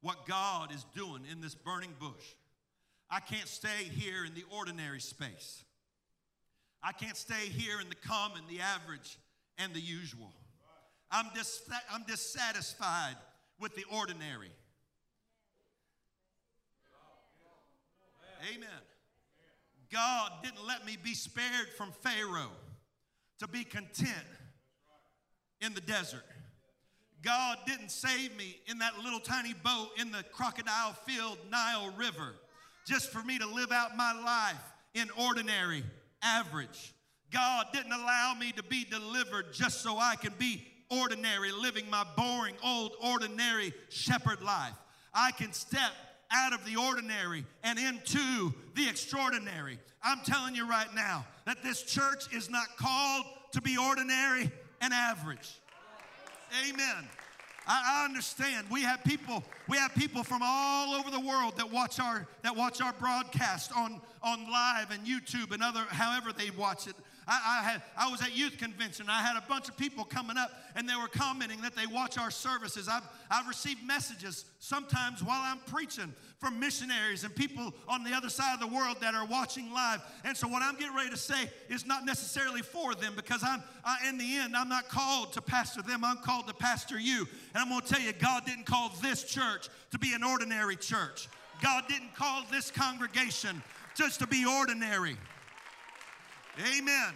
[0.00, 2.34] what God is doing in this burning bush.
[3.10, 5.64] I can't stay here in the ordinary space.
[6.82, 9.18] I can't stay here in the common, the average,
[9.58, 10.32] and the usual.
[11.10, 13.16] I'm, dis- I'm dissatisfied
[13.60, 14.50] with the ordinary.
[18.54, 18.68] Amen.
[19.90, 22.50] God didn't let me be spared from Pharaoh
[23.38, 24.26] to be content
[25.60, 26.24] in the desert.
[27.22, 32.34] God didn't save me in that little tiny boat in the crocodile filled Nile River
[32.86, 34.62] just for me to live out my life
[34.94, 35.82] in ordinary,
[36.22, 36.94] average.
[37.32, 42.04] God didn't allow me to be delivered just so I can be ordinary, living my
[42.16, 44.74] boring, old, ordinary shepherd life.
[45.14, 45.92] I can step
[46.30, 49.78] out of the ordinary and into the extraordinary.
[50.02, 54.92] I'm telling you right now that this church is not called to be ordinary and
[54.92, 55.58] average.
[56.68, 57.08] Amen.
[57.68, 58.68] I, understand.
[58.70, 62.54] We have people, we have people from all over the world that watch our that
[62.54, 66.94] watch our broadcast on, on live and YouTube and other however they watch it.
[67.26, 69.06] I, I, had, I was at youth convention.
[69.08, 72.18] I had a bunch of people coming up and they were commenting that they watch
[72.18, 72.88] our services.
[72.88, 78.28] I've, I've received messages sometimes while I'm preaching from missionaries and people on the other
[78.28, 80.02] side of the world that are watching live.
[80.24, 83.62] And so, what I'm getting ready to say is not necessarily for them because I'm,
[83.84, 87.26] I, in the end, I'm not called to pastor them, I'm called to pastor you.
[87.54, 90.76] And I'm going to tell you, God didn't call this church to be an ordinary
[90.76, 91.28] church,
[91.62, 93.62] God didn't call this congregation
[93.96, 95.16] just to be ordinary.
[96.58, 97.12] Amen.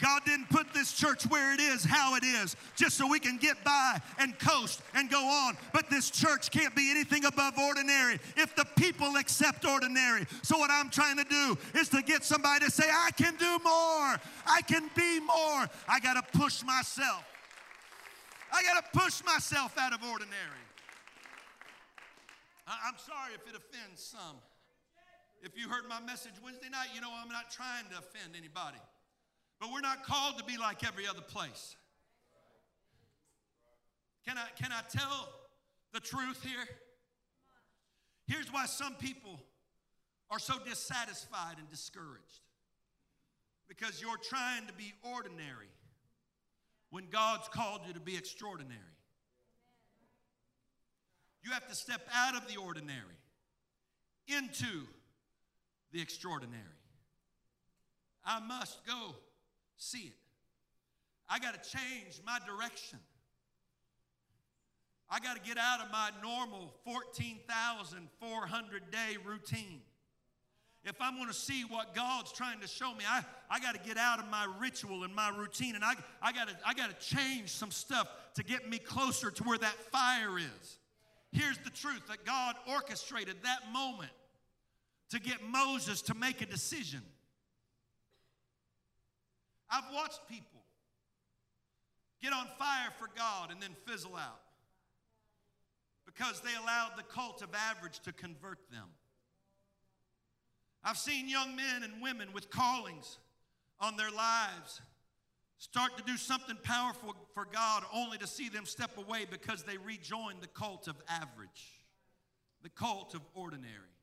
[0.00, 3.36] God didn't put this church where it is, how it is, just so we can
[3.36, 5.56] get by and coast and go on.
[5.72, 10.26] But this church can't be anything above ordinary if the people accept ordinary.
[10.42, 13.58] So, what I'm trying to do is to get somebody to say, I can do
[13.64, 15.68] more, I can be more.
[15.88, 17.24] I got to push myself.
[18.52, 20.64] I got to push myself out of ordinary.
[22.66, 24.36] I'm sorry if it offends some.
[25.44, 28.78] If you heard my message Wednesday night, you know I'm not trying to offend anybody.
[29.60, 31.76] But we're not called to be like every other place.
[34.26, 35.28] Can I, can I tell
[35.92, 36.66] the truth here?
[38.26, 39.38] Here's why some people
[40.30, 42.40] are so dissatisfied and discouraged
[43.68, 45.68] because you're trying to be ordinary
[46.88, 48.80] when God's called you to be extraordinary.
[51.42, 53.18] You have to step out of the ordinary
[54.26, 54.86] into
[55.94, 56.60] the extraordinary.
[58.26, 59.14] I must go
[59.76, 60.16] see it.
[61.28, 62.98] I got to change my direction.
[65.08, 69.82] I got to get out of my normal 14,400 day routine.
[70.84, 73.80] If I'm going to see what God's trying to show me, I, I got to
[73.88, 76.90] get out of my ritual and my routine, and I, I got to I got
[76.90, 80.78] to change some stuff to get me closer to where that fire is.
[81.30, 84.10] Here's the truth that God orchestrated that moment
[85.10, 87.02] to get Moses to make a decision.
[89.70, 90.62] I've watched people
[92.22, 94.40] get on fire for God and then fizzle out
[96.06, 98.88] because they allowed the cult of average to convert them.
[100.82, 103.18] I've seen young men and women with callings
[103.80, 104.80] on their lives
[105.58, 109.78] start to do something powerful for God only to see them step away because they
[109.78, 111.82] rejoin the cult of average,
[112.62, 113.93] the cult of ordinary.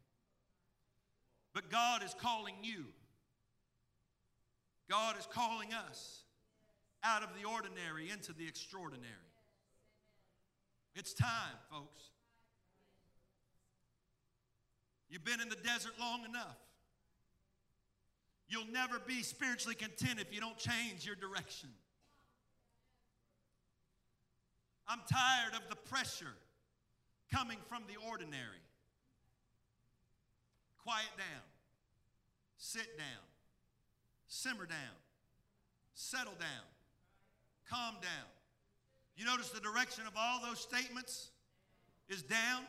[1.54, 2.86] But God is calling you.
[4.90, 6.24] God is calling us
[7.04, 9.08] out of the ordinary into the extraordinary.
[10.96, 12.02] It's time, folks.
[15.10, 16.58] You've been in the desert long enough.
[18.48, 21.70] You'll never be spiritually content if you don't change your direction.
[24.88, 26.36] I'm tired of the pressure
[27.34, 28.60] coming from the ordinary.
[30.84, 31.44] Quiet down.
[32.58, 33.26] Sit down.
[34.28, 34.78] Simmer down.
[35.94, 36.66] Settle down.
[37.70, 38.28] Calm down.
[39.16, 41.30] You notice the direction of all those statements
[42.10, 42.64] is down?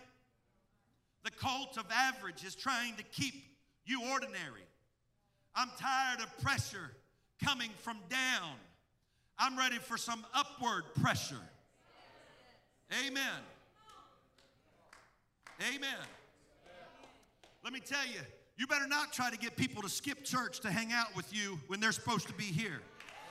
[1.24, 3.34] The cult of average is trying to keep
[3.84, 4.66] you ordinary.
[5.54, 6.90] I'm tired of pressure
[7.42, 8.54] coming from down.
[9.38, 11.36] I'm ready for some upward pressure.
[13.06, 13.40] Amen.
[15.74, 16.06] Amen.
[17.64, 18.20] Let me tell you,
[18.56, 21.60] you better not try to get people to skip church to hang out with you
[21.68, 22.80] when they're supposed to be here.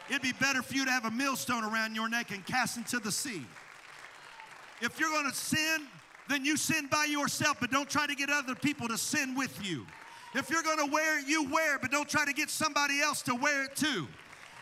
[0.10, 3.00] It'd be better for you to have a millstone around your neck and cast into
[3.00, 3.46] the sea.
[4.82, 5.86] If you're going to sin,
[6.30, 9.64] then you sin by yourself, but don't try to get other people to sin with
[9.64, 9.86] you.
[10.34, 13.02] If you're going to wear it, you wear it, but don't try to get somebody
[13.02, 14.08] else to wear it too.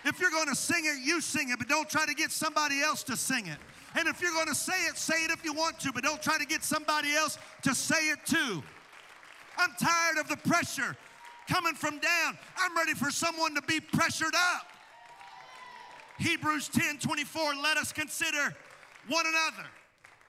[0.03, 2.81] If you're going to sing it, you sing it, but don't try to get somebody
[2.81, 3.57] else to sing it.
[3.95, 6.21] And if you're going to say it, say it if you want to, but don't
[6.21, 8.63] try to get somebody else to say it too.
[9.59, 10.95] I'm tired of the pressure
[11.49, 12.37] coming from down.
[12.57, 14.67] I'm ready for someone to be pressured up.
[16.17, 18.55] Hebrews 10 24, let us consider
[19.07, 19.67] one another.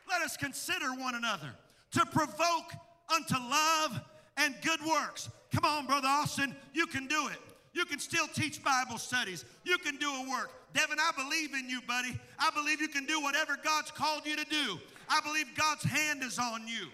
[0.08, 1.54] Let us consider one another
[1.92, 2.72] to provoke
[3.14, 4.00] unto love
[4.36, 5.28] and good works.
[5.54, 7.38] Come on, Brother Austin, you can do it.
[7.72, 9.44] You can still teach Bible studies.
[9.64, 10.50] You can do a work.
[10.74, 12.18] Devin, I believe in you, buddy.
[12.38, 14.78] I believe you can do whatever God's called you to do.
[15.08, 16.88] I believe God's hand is on you.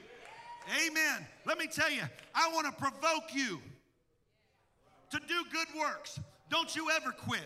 [0.69, 1.27] Amen.
[1.45, 2.03] Let me tell you,
[2.35, 3.61] I want to provoke you
[5.11, 6.19] to do good works.
[6.51, 7.45] Don't you ever quit.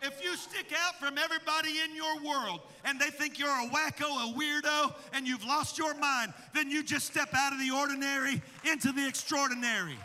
[0.00, 4.30] If you stick out from everybody in your world and they think you're a wacko,
[4.30, 8.40] a weirdo, and you've lost your mind, then you just step out of the ordinary
[8.64, 9.98] into the extraordinary.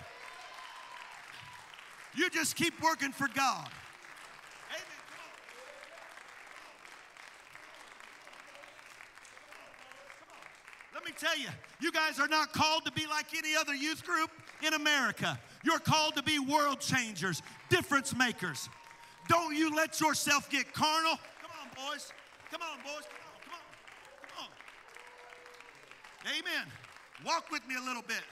[2.16, 3.70] You just keep working for God.
[11.04, 11.50] Let me tell you,
[11.82, 14.30] you guys are not called to be like any other youth group
[14.66, 15.38] in America.
[15.66, 18.70] You're called to be world changers, difference makers.
[19.28, 21.20] Don't you let yourself get carnal.
[21.42, 22.14] Come on, boys.
[22.50, 23.04] Come on, boys.
[23.04, 23.62] Come on, come on,
[24.30, 24.46] come
[26.26, 26.40] on.
[26.40, 26.72] Amen.
[27.26, 28.24] Walk with me a little bit.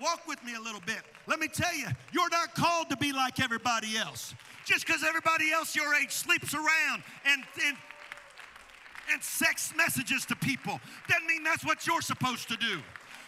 [0.00, 1.02] Walk with me a little bit.
[1.26, 4.34] Let me tell you, you're not called to be like everybody else.
[4.64, 7.76] Just because everybody else your age sleeps around and, and
[9.12, 12.82] and sex messages to people doesn't mean that's what you're supposed to do.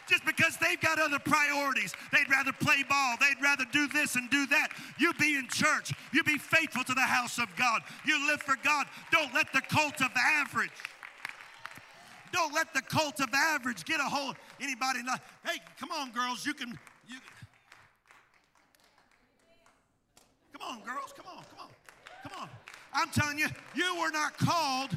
[0.08, 4.30] Just because they've got other priorities, they'd rather play ball, they'd rather do this and
[4.30, 4.68] do that.
[4.98, 8.56] You be in church, you be faithful to the house of God, you live for
[8.62, 8.86] God.
[9.10, 10.70] Don't let the cult of average.
[12.32, 14.30] Don't let the cult of average get a hold.
[14.32, 15.02] Of anybody?
[15.02, 16.44] Not, hey, come on, girls.
[16.44, 16.68] You can.
[17.08, 17.16] You,
[20.52, 21.14] come on, girls.
[21.16, 21.44] Come on.
[21.44, 21.68] Come on.
[22.22, 22.48] Come on.
[22.92, 24.96] I'm telling you, you were not called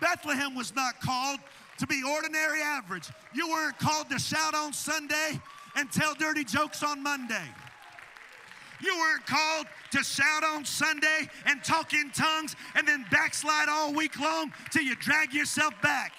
[0.00, 1.40] Bethlehem was not called
[1.78, 3.08] to be ordinary average.
[3.34, 5.40] You weren't called to shout on Sunday
[5.76, 7.48] and tell dirty jokes on Monday.
[8.82, 13.92] You weren't called to shout on Sunday and talk in tongues and then backslide all
[13.92, 16.12] week long till you drag yourself back.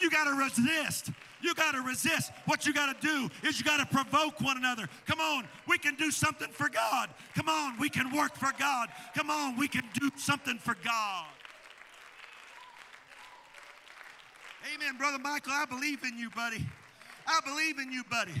[0.00, 1.10] You got to resist.
[1.42, 2.32] You got to resist.
[2.46, 4.88] What you got to do is you got to provoke one another.
[5.06, 7.08] Come on, we can do something for God.
[7.34, 8.88] Come on, we can work for God.
[9.14, 11.26] Come on, we can do something for God.
[14.68, 15.52] Amen, Brother Michael.
[15.52, 16.64] I believe in you, buddy.
[17.26, 18.36] I believe in you, buddy.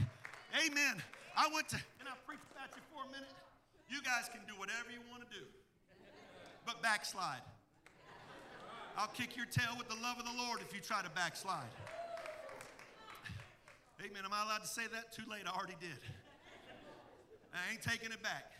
[0.52, 1.00] Amen.
[1.36, 3.32] I went to, and I preached about you for a minute.
[3.88, 5.44] You guys can do whatever you want to do,
[6.66, 7.40] but backslide.
[8.98, 11.72] I'll kick your tail with the love of the Lord if you try to backslide.
[14.04, 14.22] Amen.
[14.24, 15.12] Am I allowed to say that?
[15.12, 15.42] Too late.
[15.46, 15.98] I already did.
[17.54, 18.52] I ain't taking it back.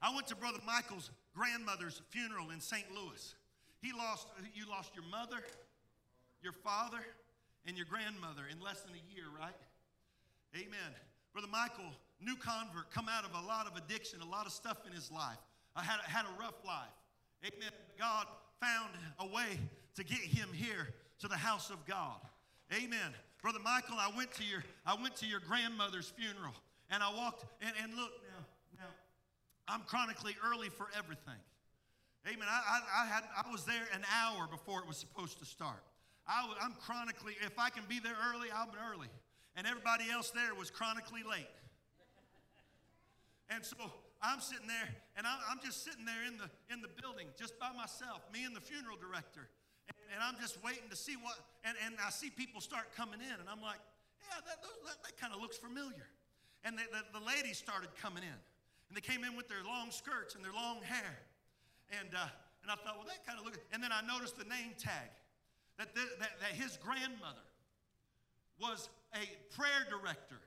[0.00, 2.84] I went to Brother Michael's grandmother's funeral in St.
[2.90, 3.34] Louis.
[3.82, 5.42] He lost, you lost your mother,
[6.42, 7.00] your father
[7.66, 9.54] and your grandmother in less than a year, right?
[10.56, 10.92] Amen.
[11.32, 14.78] Brother Michael, new convert, come out of a lot of addiction, a lot of stuff
[14.86, 15.38] in his life.
[15.74, 16.92] I had, had a rough life.
[17.44, 17.70] Amen.
[17.98, 18.26] God
[18.60, 19.58] found a way
[19.96, 20.88] to get him here
[21.20, 22.20] to the house of God.
[22.72, 23.14] Amen.
[23.40, 26.54] Brother Michael, I went to your, I went to your grandmother's funeral
[26.90, 28.44] and I walked, and, and look now,
[28.78, 28.90] now,
[29.66, 31.40] I'm chronically early for everything.
[32.28, 32.46] Amen.
[32.48, 35.82] I, I, I, had, I was there an hour before it was supposed to start.
[36.26, 39.08] I, am chronically, if I can be there early, I'll be early.
[39.56, 41.50] And everybody else there was chronically late.
[43.50, 43.76] And so
[44.22, 47.74] I'm sitting there, and I'm, just sitting there in the, in the building just by
[47.74, 49.50] myself, me and the funeral director.
[49.90, 53.20] And, and I'm just waiting to see what, and, and I see people start coming
[53.20, 53.82] in, and I'm like,
[54.22, 56.06] yeah, that, that, that kind of looks familiar.
[56.62, 58.38] And the, the, the, ladies started coming in,
[58.88, 61.18] and they came in with their long skirts and their long hair.
[61.90, 62.30] And, uh,
[62.62, 65.10] and I thought, well, that kind of looks, and then I noticed the name tag
[65.82, 67.42] that, the, that, that his grandmother
[68.60, 70.38] was a prayer director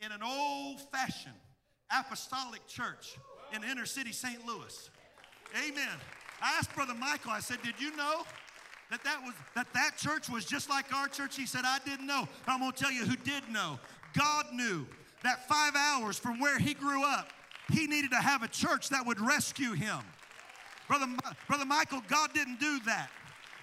[0.00, 1.34] in an old fashioned
[1.98, 3.16] apostolic church
[3.54, 4.44] in inner city St.
[4.46, 4.90] Louis.
[5.56, 5.96] Amen.
[6.42, 8.24] I asked Brother Michael, I said, Did you know
[8.90, 11.36] that that, was, that that church was just like our church?
[11.36, 12.28] He said, I didn't know.
[12.44, 13.78] But I'm going to tell you who did know.
[14.12, 14.86] God knew
[15.22, 17.30] that five hours from where he grew up,
[17.72, 20.00] he needed to have a church that would rescue him.
[20.86, 21.06] Brother,
[21.48, 23.08] Brother Michael, God didn't do that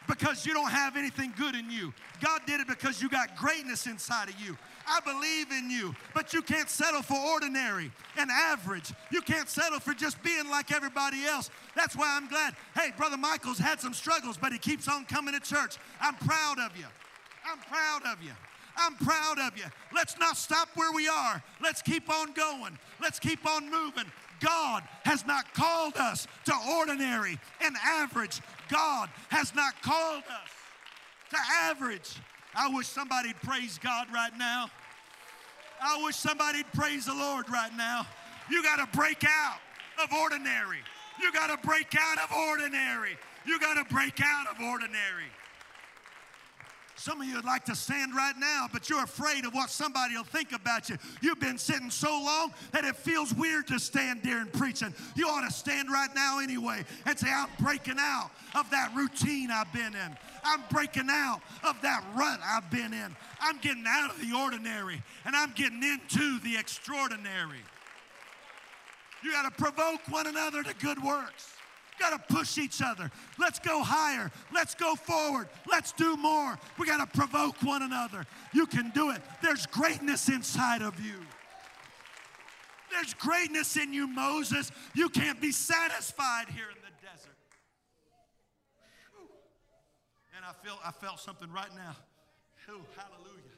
[0.08, 1.94] because you don't have anything good in you.
[2.22, 4.58] God did it because you got greatness inside of you.
[4.88, 8.92] I believe in you, but you can't settle for ordinary and average.
[9.12, 11.50] You can't settle for just being like everybody else.
[11.76, 12.56] That's why I'm glad.
[12.76, 15.78] Hey, Brother Michael's had some struggles, but he keeps on coming to church.
[16.02, 16.86] I'm proud of you.
[17.50, 18.32] I'm proud of you.
[18.76, 19.66] I'm proud of you.
[19.94, 21.44] Let's not stop where we are.
[21.62, 22.78] Let's keep on going.
[23.02, 24.06] Let's keep on moving.
[24.40, 28.42] God has not called us to ordinary and average.
[28.74, 30.50] God has not called us
[31.30, 32.18] to average.
[32.56, 34.68] I wish somebody'd praise God right now.
[35.80, 38.08] I wish somebody'd praise the Lord right now.
[38.50, 39.60] You got to break out
[40.04, 40.80] of ordinary.
[41.22, 43.16] You got to break out of ordinary.
[43.46, 45.30] You got to break out of ordinary.
[47.04, 50.16] Some of you would like to stand right now, but you're afraid of what somebody
[50.16, 50.96] will think about you.
[51.22, 54.94] You've been sitting so long that it feels weird to stand there and preaching.
[55.14, 59.52] You ought to stand right now anyway and say, I'm breaking out of that routine
[59.52, 60.18] I've been in.
[60.46, 63.14] I'm breaking out of that rut I've been in.
[63.42, 67.60] I'm getting out of the ordinary and I'm getting into the extraordinary.
[69.26, 71.54] You got to provoke one another to good works
[72.04, 73.10] got to push each other.
[73.40, 74.30] Let's go higher.
[74.54, 75.48] Let's go forward.
[75.70, 76.58] Let's do more.
[76.78, 78.26] We got to provoke one another.
[78.54, 79.22] You can do it.
[79.42, 81.16] There's greatness inside of you.
[82.92, 84.72] There's greatness in you, Moses.
[84.94, 87.38] You can't be satisfied here in the desert.
[90.36, 91.96] And I feel I felt something right now.
[92.68, 93.53] Hallelujah.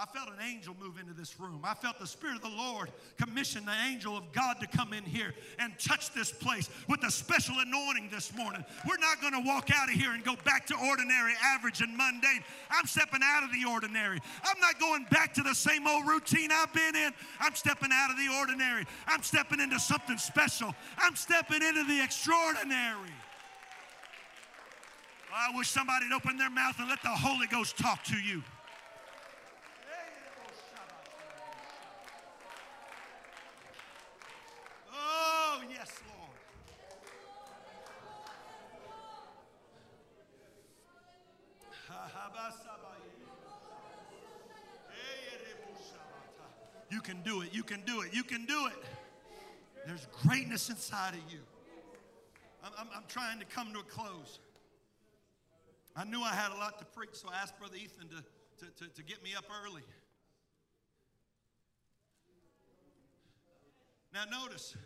[0.00, 1.62] I felt an angel move into this room.
[1.64, 5.02] I felt the Spirit of the Lord commission the angel of God to come in
[5.02, 8.64] here and touch this place with a special anointing this morning.
[8.88, 11.96] We're not going to walk out of here and go back to ordinary, average, and
[11.96, 12.44] mundane.
[12.70, 14.20] I'm stepping out of the ordinary.
[14.44, 17.12] I'm not going back to the same old routine I've been in.
[17.40, 18.86] I'm stepping out of the ordinary.
[19.08, 20.76] I'm stepping into something special.
[20.96, 23.10] I'm stepping into the extraordinary.
[25.34, 28.44] I wish somebody would open their mouth and let the Holy Ghost talk to you.
[34.92, 36.30] Oh, yes, Lord.
[46.90, 47.48] You can do it.
[47.52, 48.12] You can do it.
[48.12, 48.84] You can do it.
[49.86, 51.38] There's greatness inside of you.
[52.62, 54.40] I'm, I'm, I'm trying to come to a close.
[55.96, 58.84] I knew I had a lot to preach, so I asked Brother Ethan to, to,
[58.84, 59.82] to, to get me up early.
[64.12, 64.76] Now, notice,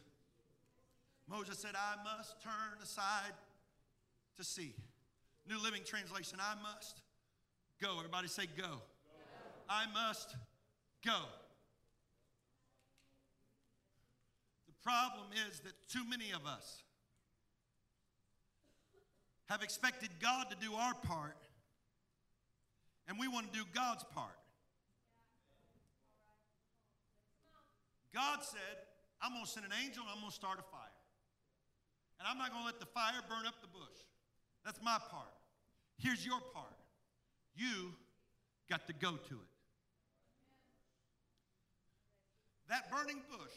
[1.28, 3.32] Moses said, I must turn aside
[4.36, 4.74] to see.
[5.48, 7.02] New Living Translation, I must
[7.80, 7.96] go.
[7.98, 8.62] Everybody say, go.
[8.62, 8.80] go.
[9.68, 10.36] I must
[11.04, 11.18] go.
[14.68, 16.82] The problem is that too many of us
[19.46, 21.36] have expected God to do our part,
[23.08, 24.38] and we want to do God's part.
[28.14, 28.76] God said,
[29.22, 30.98] I'm going to send an angel and I'm going to start a fire.
[32.18, 33.98] And I'm not going to let the fire burn up the bush.
[34.64, 35.32] That's my part.
[35.98, 36.76] Here's your part.
[37.56, 37.94] You
[38.68, 39.52] got to go to it.
[42.68, 43.56] That burning bush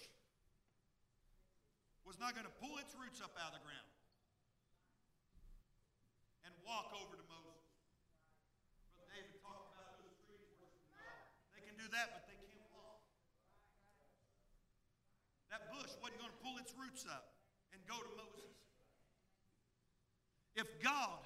[2.05, 3.89] was not going to pull its roots up out of the ground
[6.45, 7.65] and walk over to Moses.
[8.93, 11.25] Brother David talked about those trees worshiping God.
[11.57, 13.01] They can do that, but they can't walk.
[15.49, 17.33] That bush wasn't going to pull its roots up
[17.73, 18.53] and go to Moses.
[20.53, 21.25] If God,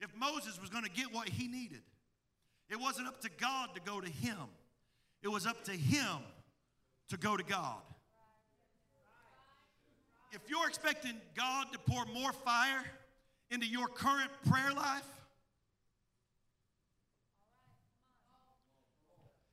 [0.00, 1.84] if Moses was going to get what he needed,
[2.72, 4.48] it wasn't up to God to go to him.
[5.22, 6.24] It was up to him
[7.12, 7.84] to go to God.
[10.32, 12.84] If you're expecting God to pour more fire
[13.50, 15.04] into your current prayer life,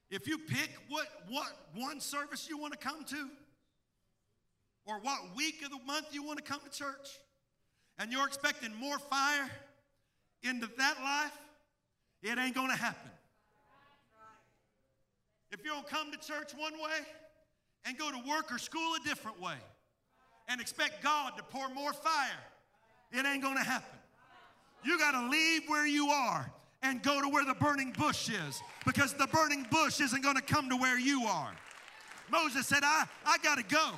[0.10, 3.30] if you pick what, what one service you want to come to,
[4.86, 7.20] or what week of the month you want to come to church,
[7.98, 9.50] and you're expecting more fire
[10.44, 11.38] into that life,
[12.22, 13.12] it ain't going to happen.
[15.52, 17.00] If you don't come to church one way
[17.86, 19.56] and go to work or school a different way
[20.48, 22.44] and expect God to pour more fire,
[23.12, 24.00] it ain't going to happen.
[24.84, 26.52] You got to leave where you are
[26.84, 30.42] and go to where the burning bush is because the burning bush isn't going to
[30.42, 31.52] come to where you are.
[32.32, 33.92] Moses said, I, I got to go.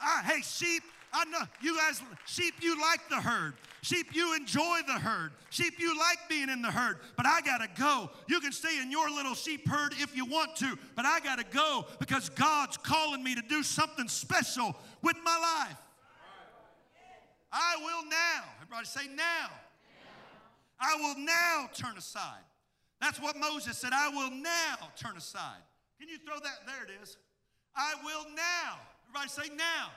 [0.00, 0.82] I, hey, sheep,
[1.12, 3.54] I know you guys, sheep, you like the herd.
[3.84, 5.32] Sheep, you enjoy the herd.
[5.50, 8.08] Sheep, you like being in the herd, but I gotta go.
[8.26, 11.44] You can stay in your little sheep herd if you want to, but I gotta
[11.44, 15.76] go because God's calling me to do something special with my life.
[17.52, 18.44] I will now.
[18.62, 19.50] Everybody say now.
[20.80, 22.40] I will now turn aside.
[23.02, 23.90] That's what Moses said.
[23.92, 25.60] I will now turn aside.
[26.00, 26.66] Can you throw that?
[26.66, 27.18] There it is.
[27.76, 28.78] I will now.
[29.10, 29.90] Everybody say now.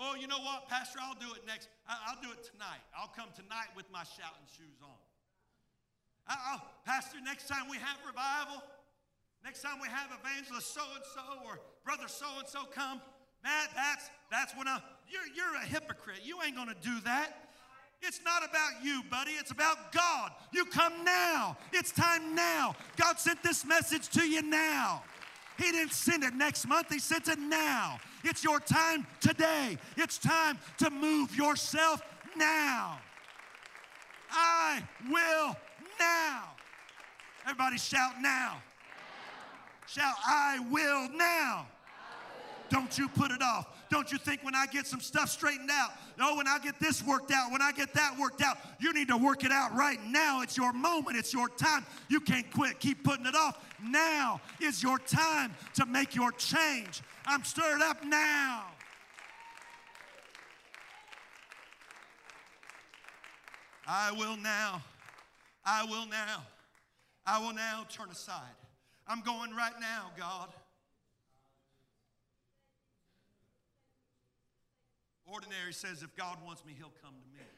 [0.00, 0.98] Oh, you know what, Pastor?
[1.02, 1.68] I'll do it next.
[1.88, 2.82] I'll do it tonight.
[2.96, 4.98] I'll come tonight with my shouting shoes on.
[6.26, 8.62] I'll, Pastor, next time we have revival,
[9.44, 13.00] next time we have evangelist so and so or brother so and so come,
[13.42, 16.20] Matt, that's that's when I you're you're a hypocrite.
[16.24, 17.44] You ain't gonna do that.
[18.02, 19.32] It's not about you, buddy.
[19.32, 20.32] It's about God.
[20.52, 21.56] You come now.
[21.72, 22.74] It's time now.
[22.96, 25.02] God sent this message to you now.
[25.56, 27.98] He didn't send it next month, He sent it now.
[28.24, 29.78] It's your time today.
[29.96, 32.02] It's time to move yourself
[32.36, 32.98] now.
[34.30, 35.56] I will
[36.00, 36.44] now.
[37.44, 38.62] Everybody shout now.
[39.86, 41.66] Shout, I will now.
[42.70, 43.73] Don't you put it off.
[43.94, 47.00] Don't you think when I get some stuff straightened out, oh, when I get this
[47.04, 50.04] worked out, when I get that worked out, you need to work it out right
[50.04, 50.42] now.
[50.42, 51.86] It's your moment, it's your time.
[52.08, 53.64] You can't quit, keep putting it off.
[53.80, 57.02] Now is your time to make your change.
[57.24, 58.64] I'm stirred up now.
[63.86, 64.82] I will now.
[65.64, 66.42] I will now.
[67.24, 68.56] I will now turn aside.
[69.06, 70.48] I'm going right now, God.
[75.24, 77.48] Ordinary says, if God wants me, he'll come to me.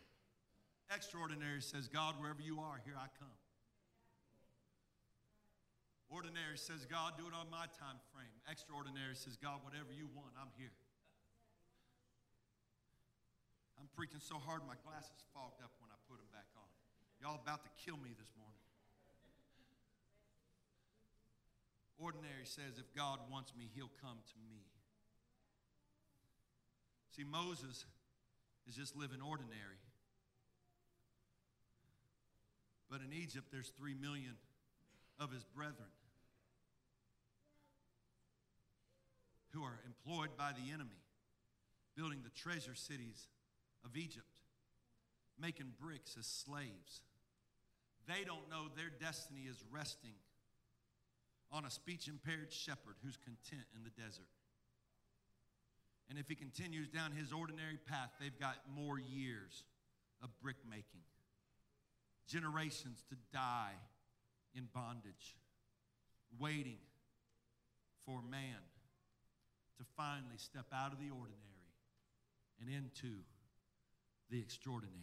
[0.95, 3.35] Extraordinary says, God, wherever you are, here I come.
[6.07, 8.31] Ordinary says, God, do it on my time frame.
[8.47, 10.71] Extraordinary says, God, whatever you want, I'm here.
[13.75, 16.71] I'm preaching so hard my glasses fogged up when I put them back on.
[17.19, 18.62] Y'all about to kill me this morning.
[21.99, 24.62] Ordinary says, if God wants me, he'll come to me.
[27.17, 27.87] See, Moses
[28.69, 29.81] is just living ordinary.
[32.91, 34.37] But in Egypt, there's three million
[35.19, 35.89] of his brethren
[39.53, 41.01] who are employed by the enemy,
[41.97, 43.29] building the treasure cities
[43.83, 44.41] of Egypt,
[45.41, 47.01] making bricks as slaves.
[48.07, 50.14] They don't know their destiny is resting
[51.51, 54.29] on a speech impaired shepherd who's content in the desert.
[56.09, 59.65] And if he continues down his ordinary path, they've got more years
[60.23, 61.03] of brick making,
[62.29, 63.75] generations to die
[64.55, 65.37] in bondage,
[66.39, 66.79] waiting
[68.05, 68.63] for man
[69.79, 71.37] to finally step out of the ordinary
[72.61, 73.17] and into
[74.31, 74.95] the extraordinary.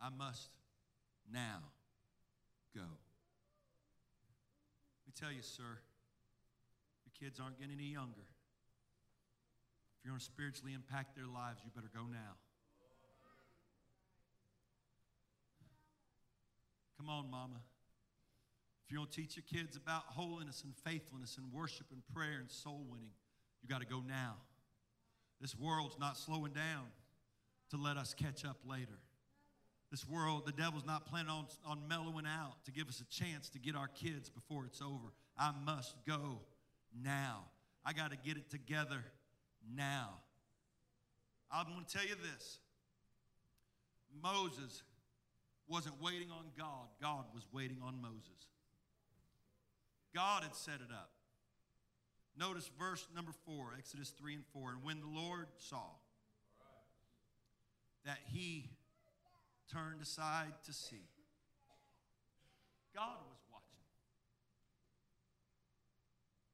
[0.00, 0.50] I must
[1.32, 1.62] now
[2.74, 2.82] go.
[2.82, 2.88] Let
[5.06, 5.78] me tell you, sir,
[7.24, 8.28] kids aren't getting any younger.
[9.96, 12.36] If you're going to spiritually impact their lives, you better go now.
[16.98, 17.64] Come on, mama.
[18.84, 22.40] If you're going to teach your kids about holiness and faithfulness and worship and prayer
[22.40, 23.16] and soul winning,
[23.62, 24.36] you got to go now.
[25.40, 26.84] This world's not slowing down
[27.70, 29.00] to let us catch up later.
[29.90, 33.48] This world, the devil's not planning on, on mellowing out to give us a chance
[33.50, 35.14] to get our kids before it's over.
[35.38, 36.40] I must go
[37.02, 37.44] now.
[37.84, 39.04] I got to get it together
[39.74, 40.10] now.
[41.50, 42.58] I'm going to tell you this
[44.22, 44.82] Moses
[45.68, 48.48] wasn't waiting on God, God was waiting on Moses.
[50.14, 51.10] God had set it up.
[52.38, 54.72] Notice verse number four, Exodus 3 and 4.
[54.72, 55.84] And when the Lord saw
[58.04, 58.70] that he
[59.72, 61.08] turned aside to see,
[62.94, 63.74] God was watching.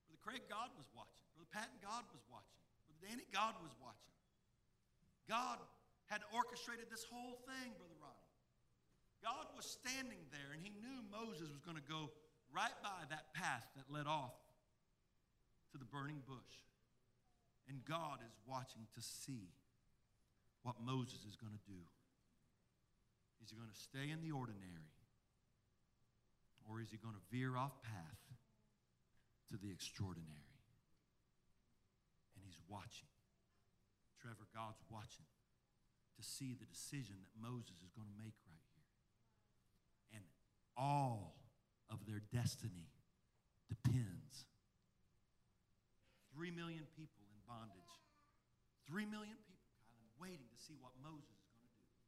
[0.09, 1.25] Brother Craig, God was watching.
[1.35, 2.61] Brother Patton, God was watching.
[2.87, 4.15] Brother Danny, God was watching.
[5.29, 5.59] God
[6.13, 8.31] had orchestrated this whole thing, Brother Ronnie.
[9.23, 12.11] God was standing there, and he knew Moses was going to go
[12.51, 14.35] right by that path that led off
[15.73, 16.57] to the burning bush.
[17.69, 19.55] And God is watching to see
[20.63, 21.81] what Moses is going to do.
[23.43, 24.91] Is he going to stay in the ordinary?
[26.69, 28.21] Or is he going to veer off path
[29.51, 30.55] to the extraordinary?
[32.35, 33.11] And he's watching.
[34.23, 35.29] Trevor, God's watching
[36.17, 40.21] to see the decision that Moses is going to make right here.
[40.21, 40.25] And
[40.77, 41.37] all
[41.89, 42.93] of their destiny
[43.69, 44.51] depends
[46.41, 47.95] Three million people in bondage.
[48.87, 52.01] Three million people, Kylan, waiting to see what Moses is going to do.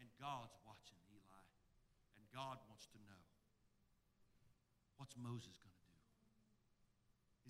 [0.00, 1.44] And God's watching Eli.
[2.16, 2.58] And God
[5.10, 5.98] what's Moses going to do?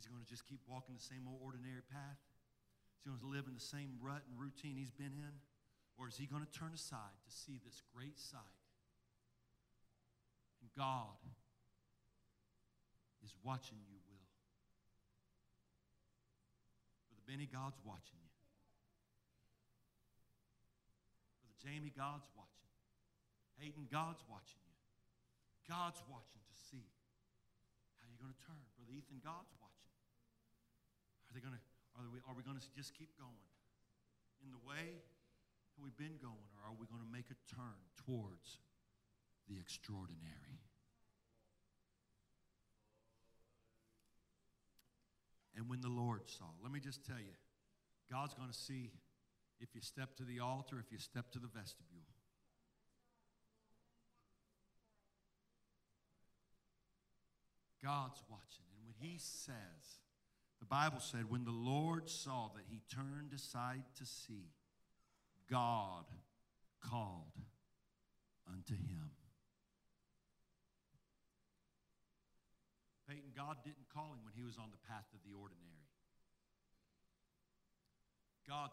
[0.00, 2.16] Is he going to just keep walking the same old ordinary path?
[2.96, 5.34] Is he going to live in the same rut and routine he's been in?
[6.00, 8.64] Or is he going to turn aside to see this great sight?
[10.64, 11.20] And God
[13.20, 14.24] is watching you Will.
[17.12, 18.32] Brother Benny, God's watching you.
[21.44, 22.72] Brother Jamie, God's watching.
[23.61, 24.80] Hayden, God's watching you.
[25.68, 26.88] God's watching to see
[28.20, 28.60] going to turn.
[28.76, 29.96] Brother Ethan, God's watching.
[31.26, 31.64] Are they going to?
[31.98, 33.44] Are we, are we going to just keep going
[34.44, 37.80] in the way that we've been going, or are we going to make a turn
[37.96, 38.60] towards
[39.48, 40.60] the extraordinary?
[45.56, 47.36] And when the Lord saw, let me just tell you,
[48.10, 48.92] God's going to see
[49.60, 51.99] if you step to the altar, if you step to the vestibule.
[57.83, 58.64] God's watching.
[58.76, 60.01] And when he says,
[60.61, 64.53] the Bible said, when the Lord saw that he turned aside to see,
[65.51, 66.05] God
[66.81, 67.33] called
[68.47, 69.11] unto him.
[73.09, 75.66] Peyton, God didn't call him when he was on the path of the ordinary.
[78.47, 78.70] God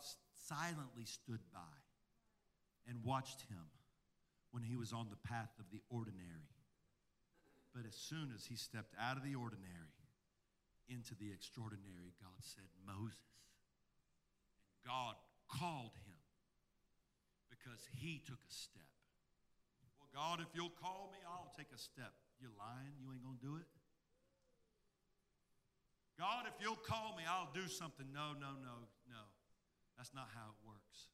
[0.47, 1.78] silently stood by
[2.88, 3.72] and watched him
[4.51, 6.57] when he was on the path of the ordinary.
[7.78, 9.93] But as soon as he stepped out of the ordinary
[10.89, 13.21] into the extraordinary, God said, Moses.
[14.65, 15.13] And God
[15.45, 16.17] called him
[17.53, 18.89] because he took a step
[20.01, 22.17] Well, God, if you'll call me, I'll take a step.
[22.41, 22.97] You're lying.
[22.97, 23.69] You ain't going to do it.
[26.17, 28.09] God, if you'll call me, I'll do something.
[28.09, 29.23] No, no, no, no.
[30.01, 31.13] That's not how it works.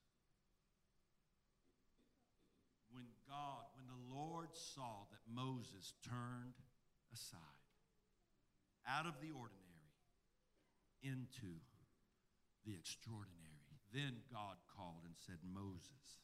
[2.96, 6.58] When God, the Lord saw that Moses turned
[7.14, 7.62] aside
[8.90, 9.94] out of the ordinary
[11.06, 11.62] into
[12.66, 16.18] the extraordinary, then God called and said, Moses.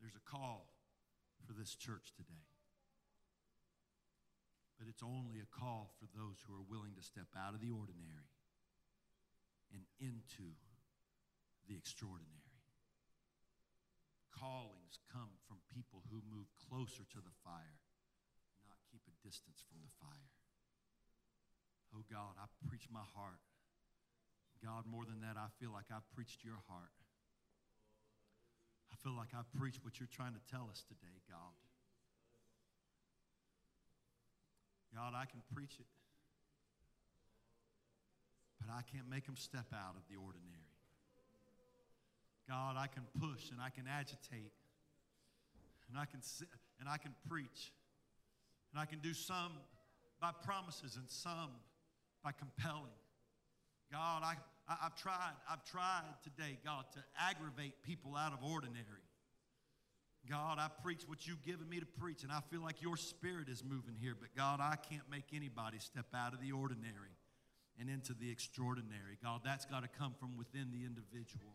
[0.00, 0.70] There's a call
[1.46, 2.46] for this church today.
[4.78, 7.74] But it's only a call for those who are willing to step out of the
[7.74, 8.30] ordinary
[9.74, 10.54] and into
[11.66, 12.47] the extraordinary.
[14.38, 17.82] Callings come from people who move closer to the fire,
[18.70, 20.30] not keep a distance from the fire.
[21.90, 23.42] Oh God, I preach my heart.
[24.62, 26.94] God, more than that, I feel like I've preached your heart.
[28.90, 31.54] I feel like I've preached what you're trying to tell us today, God.
[34.94, 35.90] God, I can preach it,
[38.60, 40.67] but I can't make them step out of the ordinary.
[42.48, 44.52] God, I can push and I can agitate
[45.88, 46.48] and I can sit
[46.80, 47.72] and I can preach
[48.72, 49.52] and I can do some
[50.20, 51.50] by promises and some
[52.24, 52.98] by compelling.
[53.92, 54.34] God, I,
[54.68, 59.06] I, have tried, I've tried today, God, to aggravate people out of ordinary.
[60.28, 63.48] God, I preach what you've given me to preach, and I feel like your spirit
[63.48, 64.14] is moving here.
[64.18, 67.16] But God, I can't make anybody step out of the ordinary
[67.80, 69.16] and into the extraordinary.
[69.22, 71.54] God, that's got to come from within the individual.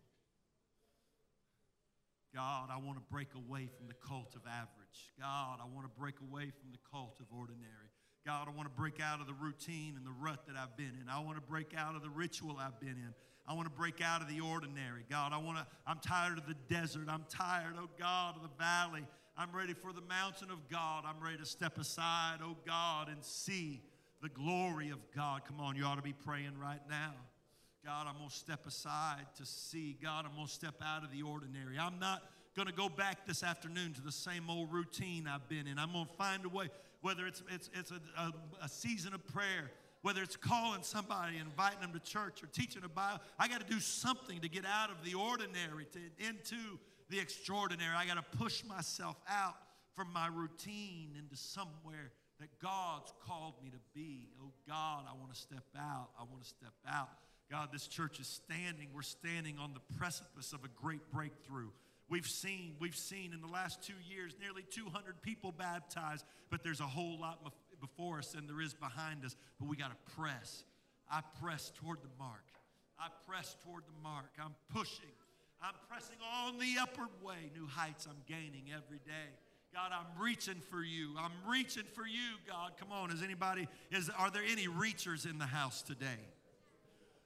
[2.34, 5.14] God, I want to break away from the cult of average.
[5.20, 7.94] God, I want to break away from the cult of ordinary.
[8.26, 10.98] God, I want to break out of the routine and the rut that I've been
[11.00, 11.10] in.
[11.10, 13.14] I want to break out of the ritual I've been in.
[13.46, 15.04] I want to break out of the ordinary.
[15.10, 17.08] God, I want to, I'm tired of the desert.
[17.10, 19.06] I'm tired, oh God, of the valley.
[19.38, 21.04] I'm ready for the mountain of God.
[21.06, 23.82] I'm ready to step aside, oh God, and see
[24.22, 25.42] the glory of God.
[25.46, 27.14] Come on, you ought to be praying right now.
[27.86, 29.98] God, I'm going to step aside to see.
[30.02, 31.78] God, I'm going to step out of the ordinary.
[31.78, 32.24] I'm not
[32.56, 35.78] going to go back this afternoon to the same old routine I've been in.
[35.78, 36.70] I'm going to find a way,
[37.02, 39.70] whether it's, it's, it's a, a, a season of prayer,
[40.02, 43.74] whether it's calling somebody, inviting them to church, or teaching a Bible, I got to
[43.74, 46.80] do something to get out of the ordinary to into
[47.10, 47.94] the extraordinary.
[47.98, 49.56] I got to push myself out
[49.94, 54.30] from my routine into somewhere that God's called me to be.
[54.42, 56.10] Oh God, I want to step out.
[56.18, 57.10] I want to step out.
[57.54, 58.88] God, this church is standing.
[58.96, 61.70] We're standing on the precipice of a great breakthrough.
[62.10, 66.80] We've seen, we've seen in the last two years nearly 200 people baptized, but there's
[66.80, 70.64] a whole lot before us than there is behind us, but we got to press.
[71.12, 72.42] I press toward the mark.
[72.98, 74.32] I press toward the mark.
[74.44, 75.14] I'm pushing.
[75.62, 77.52] I'm pressing on the upward way.
[77.56, 79.30] New heights I'm gaining every day.
[79.72, 81.12] God, I'm reaching for you.
[81.20, 82.72] I'm reaching for you, God.
[82.80, 86.33] Come on, is anybody, is are there any reachers in the house today?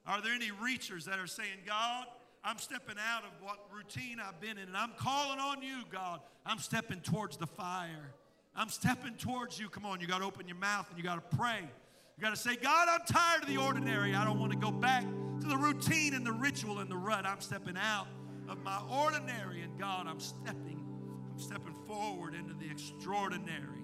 [0.07, 2.05] Are there any reachers that are saying, God,
[2.43, 6.21] I'm stepping out of what routine I've been in and I'm calling on you, God.
[6.45, 8.13] I'm stepping towards the fire.
[8.55, 9.67] I'm stepping towards you.
[9.67, 11.59] Come on, you got to open your mouth and you got to pray.
[11.59, 14.15] You got to say, God, I'm tired of the ordinary.
[14.15, 15.03] I don't want to go back
[15.41, 17.25] to the routine and the ritual and the rut.
[17.25, 18.07] I'm stepping out
[18.47, 20.83] of my ordinary, and God, I'm stepping,
[21.31, 23.83] I'm stepping forward into the extraordinary.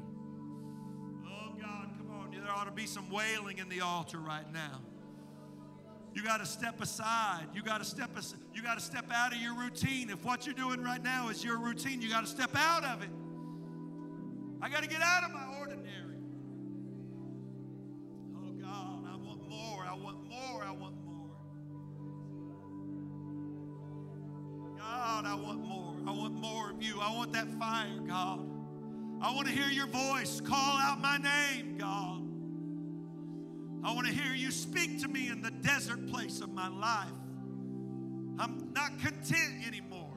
[1.28, 2.32] Oh God, come on.
[2.32, 4.82] There ought to be some wailing in the altar right now.
[6.14, 7.48] You got to step aside.
[7.54, 8.40] You got to step aside.
[8.54, 10.10] You got to step out of your routine.
[10.12, 13.02] If what you're doing right now is your routine, you got to step out of
[13.02, 13.10] it.
[14.62, 16.18] I got to get out of my ordinary.
[18.38, 19.84] Oh God, I want more.
[19.84, 20.64] I want more.
[20.64, 21.30] I want more.
[24.78, 25.96] God, I want more.
[26.08, 27.00] I want more of you.
[27.02, 28.48] I want that fire, God.
[29.22, 32.23] I want to hear your voice call out my name, God.
[33.86, 37.10] I want to hear you speak to me in the desert place of my life.
[38.40, 40.10] I'm not content anymore.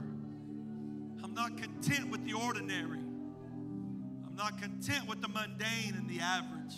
[1.23, 3.01] I'm not content with the ordinary.
[4.27, 6.77] I'm not content with the mundane and the average.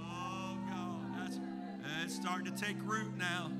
[0.00, 1.38] Oh, God, that's,
[2.02, 3.52] it's starting to take root now.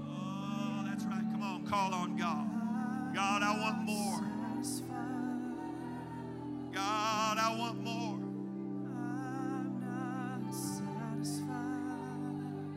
[0.00, 1.24] Oh, that's right.
[1.32, 2.57] Come on, call on God.
[3.18, 4.20] God, I want more.
[6.72, 8.18] God, I want more.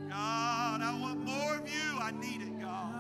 [0.09, 1.99] God, I want more of you.
[1.99, 2.91] I need it, God.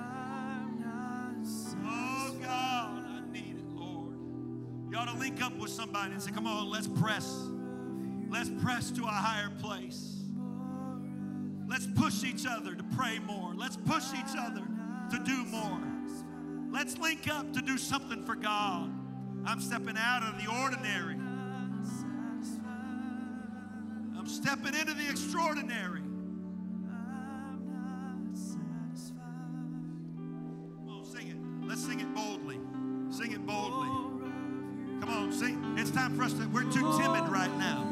[1.83, 4.13] Oh, God, I need it, Lord.
[4.91, 7.47] You ought to link up with somebody and say, Come on, let's press.
[8.29, 10.19] Let's press to a higher place.
[11.67, 13.55] Let's push each other to pray more.
[13.55, 14.61] Let's push each other
[15.09, 15.90] to do more.
[16.71, 18.89] Let's link up to do something for God.
[19.45, 21.15] I'm stepping out of the ordinary.
[24.17, 26.01] I'm stepping into the extraordinary.
[30.77, 31.67] Come on, sing it.
[31.67, 32.59] Let's sing it boldly.
[33.09, 33.89] Sing it boldly.
[35.01, 35.75] Come on, sing.
[35.77, 37.87] It's time for us to, we're too timid right now.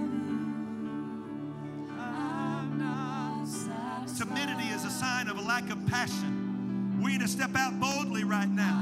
[4.17, 6.38] Timidity is a sign of a lack of passion
[7.29, 8.78] step out boldly right now.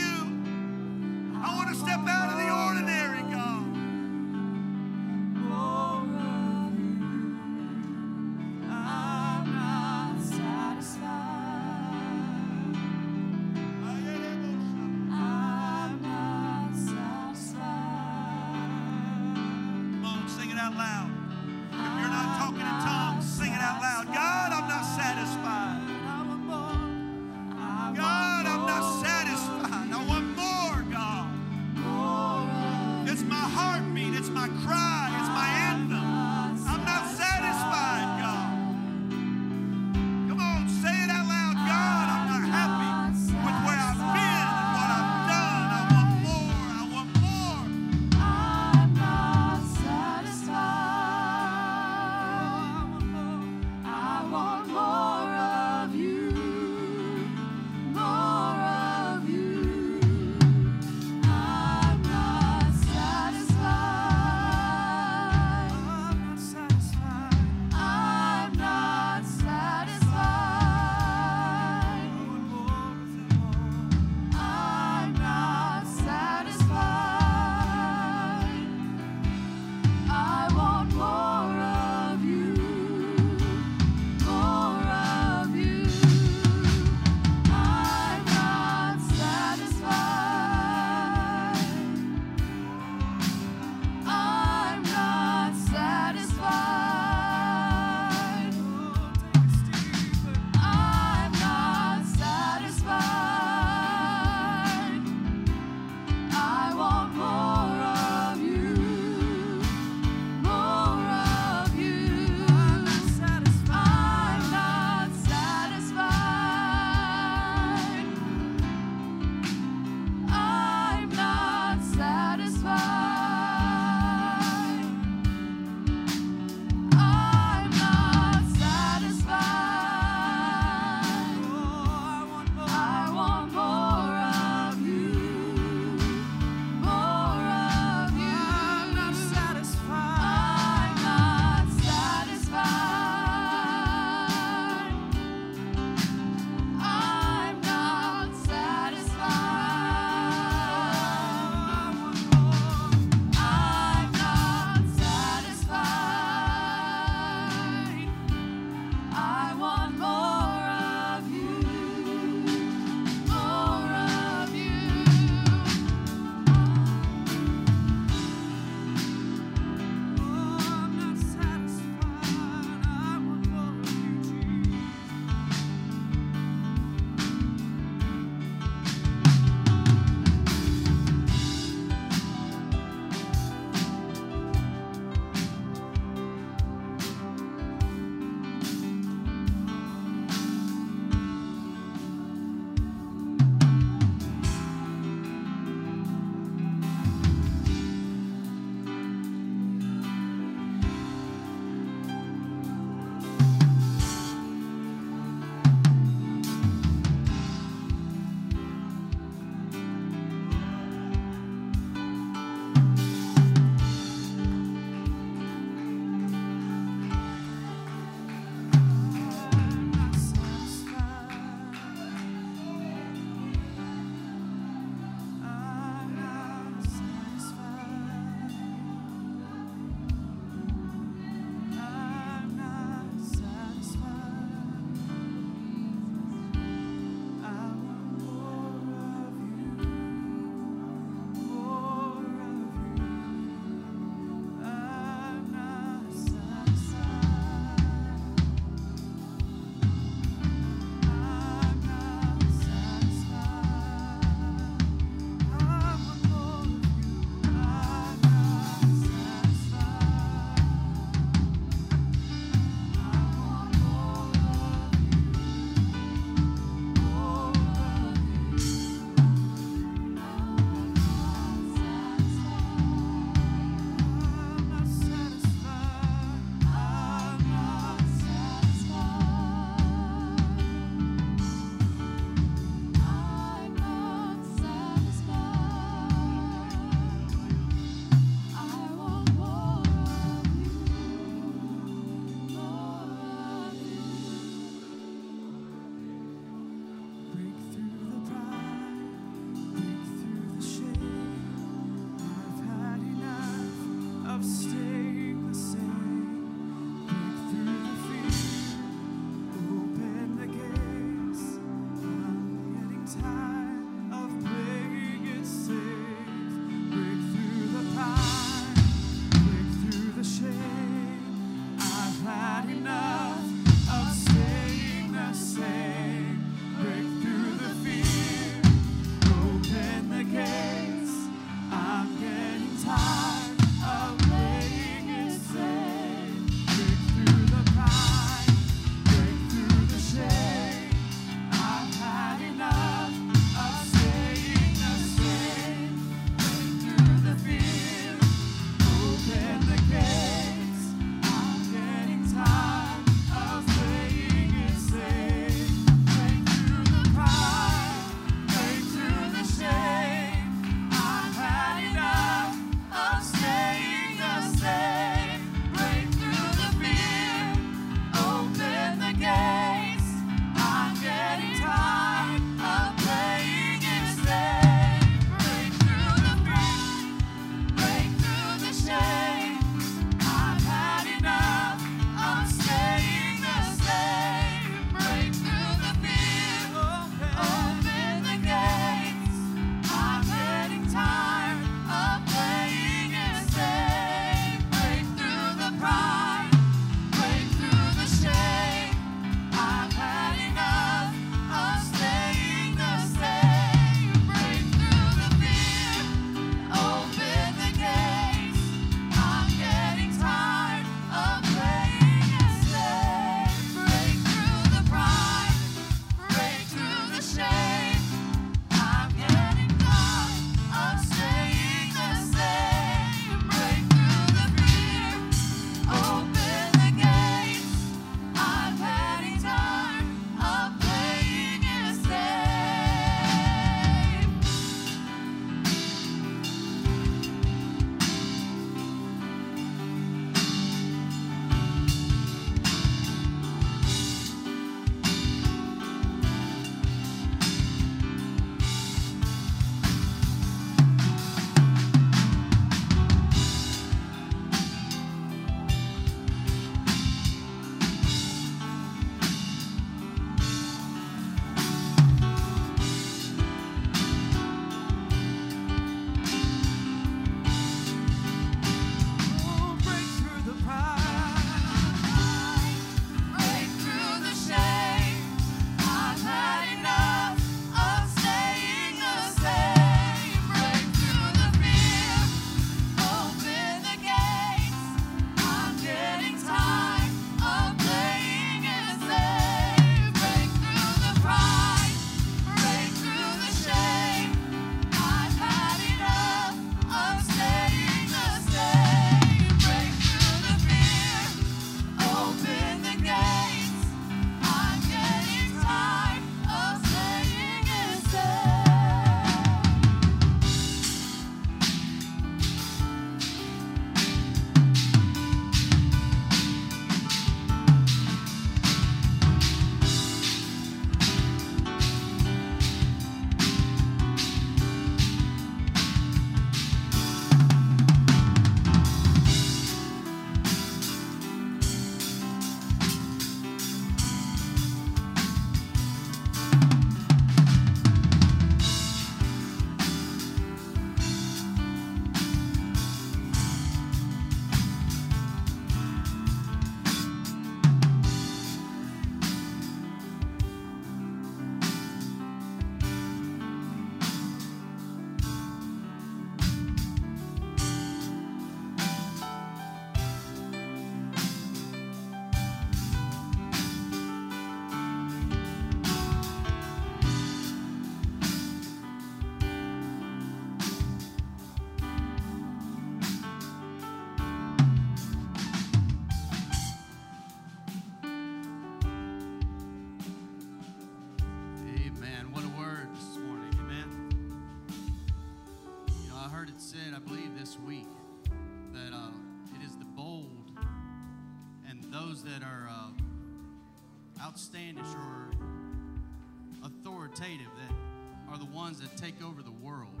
[598.72, 600.00] Ones that take over the world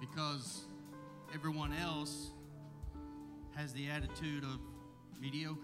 [0.00, 0.64] because
[1.32, 2.30] everyone else
[3.54, 4.58] has the attitude of
[5.20, 5.60] mediocre.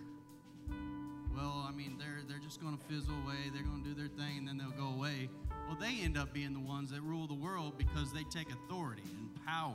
[1.34, 3.50] Well, I mean, they're, they're just going to fizzle away.
[3.52, 5.28] They're going to do their thing and then they'll go away.
[5.66, 9.02] Well, they end up being the ones that rule the world because they take authority
[9.18, 9.74] and power.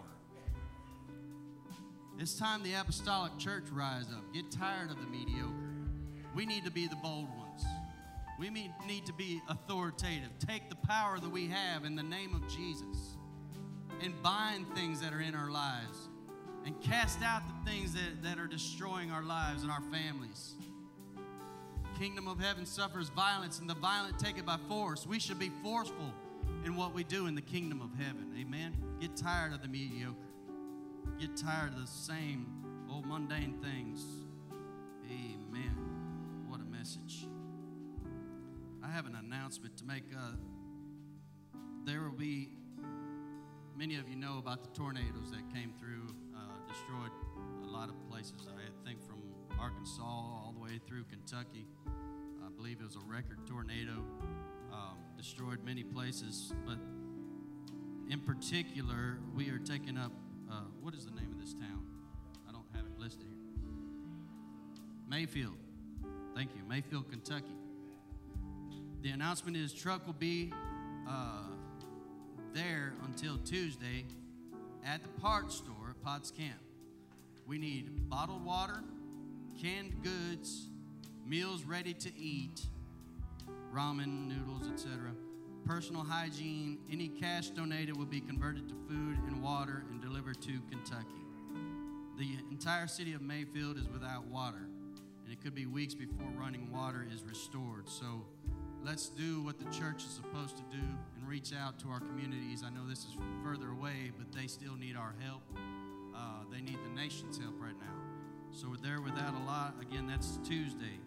[2.18, 4.34] It's time the apostolic church rise up.
[4.34, 5.52] Get tired of the mediocre.
[6.34, 7.43] We need to be the bold ones.
[8.40, 10.30] We need to be authoritative.
[10.40, 13.18] Take the power that we have in the name of Jesus
[14.02, 16.10] and bind things that are in our lives
[16.66, 20.56] and cast out the things that, that are destroying our lives and our families
[22.04, 25.08] kingdom of heaven suffers violence, and the violent take it by force.
[25.08, 26.14] We should be forceful
[26.66, 28.34] in what we do in the kingdom of heaven.
[28.38, 28.76] Amen.
[29.00, 30.16] Get tired of the mediocre.
[31.20, 32.48] Get tired of the same
[32.92, 34.23] old mundane things.
[38.94, 40.04] Have an announcement to make.
[40.16, 40.36] Uh,
[41.84, 42.50] there will be,
[43.76, 47.12] many of you know about the tornadoes that came through, uh, destroyed
[47.66, 48.48] a lot of places.
[48.48, 49.18] I think from
[49.60, 51.66] Arkansas all the way through Kentucky
[52.46, 54.04] I believe it was a record tornado,
[54.72, 56.54] um, destroyed many places.
[56.66, 56.78] But
[58.12, 60.12] in particular, we are taking up
[60.52, 61.84] uh, what is the name of this town?
[62.48, 63.72] I don't have it listed here.
[65.10, 65.58] Mayfield.
[66.36, 66.62] Thank you.
[66.68, 67.56] Mayfield, Kentucky.
[69.04, 70.54] The announcement is truck will be
[71.06, 71.42] uh,
[72.54, 74.06] there until Tuesday
[74.86, 76.62] at the parts store at Potts Camp.
[77.46, 78.82] We need bottled water,
[79.62, 80.70] canned goods,
[81.28, 82.62] meals ready to eat,
[83.74, 85.12] ramen, noodles, etc.
[85.66, 90.62] Personal hygiene, any cash donated will be converted to food and water and delivered to
[90.70, 91.10] Kentucky.
[92.18, 94.66] The entire city of Mayfield is without water,
[95.26, 97.90] and it could be weeks before running water is restored.
[97.90, 98.24] So
[98.84, 100.84] let's do what the church is supposed to do
[101.16, 102.64] and reach out to our communities.
[102.66, 105.42] I know this is further away, but they still need our help.
[106.16, 107.96] Uh, they need the nation's help right now.
[108.52, 109.76] So we're there without a lot.
[109.82, 111.00] Again, that's Tuesday.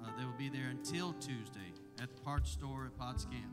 [0.00, 3.50] Uh, they will be there until Tuesday at the parts store at Potts Camp.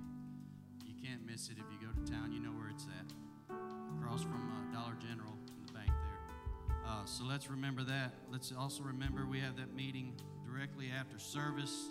[0.85, 2.31] You can't miss it if you go to town.
[2.31, 3.55] You know where it's at,
[3.97, 6.83] across from uh, Dollar General in the bank there.
[6.85, 8.13] Uh, so let's remember that.
[8.31, 10.13] Let's also remember we have that meeting
[10.45, 11.89] directly after service.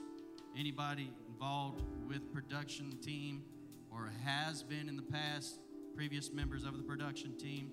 [0.56, 1.10] Anybody
[1.42, 3.42] involved with production team
[3.90, 5.58] or has been in the past,
[5.92, 7.72] previous members of the production team,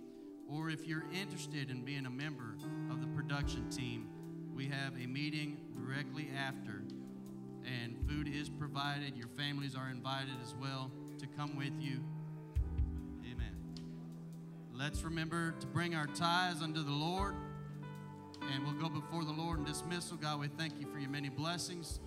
[0.50, 2.56] or if you're interested in being a member
[2.90, 4.08] of the production team,
[4.56, 6.82] we have a meeting directly after,
[7.64, 9.16] and food is provided.
[9.16, 10.90] Your families are invited as well
[11.20, 12.04] to come with you.
[13.32, 13.54] Amen.
[14.74, 17.36] Let's remember to bring our tithes unto the Lord,
[18.52, 20.18] and we'll go before the Lord in dismissal.
[20.18, 22.00] God, we thank you for your many blessings.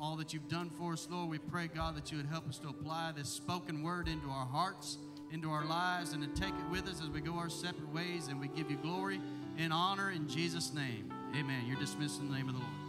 [0.00, 2.58] All that you've done for us, Lord, we pray, God, that you would help us
[2.58, 4.98] to apply this spoken word into our hearts,
[5.32, 8.28] into our lives, and to take it with us as we go our separate ways.
[8.28, 9.20] And we give you glory
[9.58, 11.12] and honor in Jesus' name.
[11.34, 11.64] Amen.
[11.66, 12.85] You're dismissed in the name of the Lord.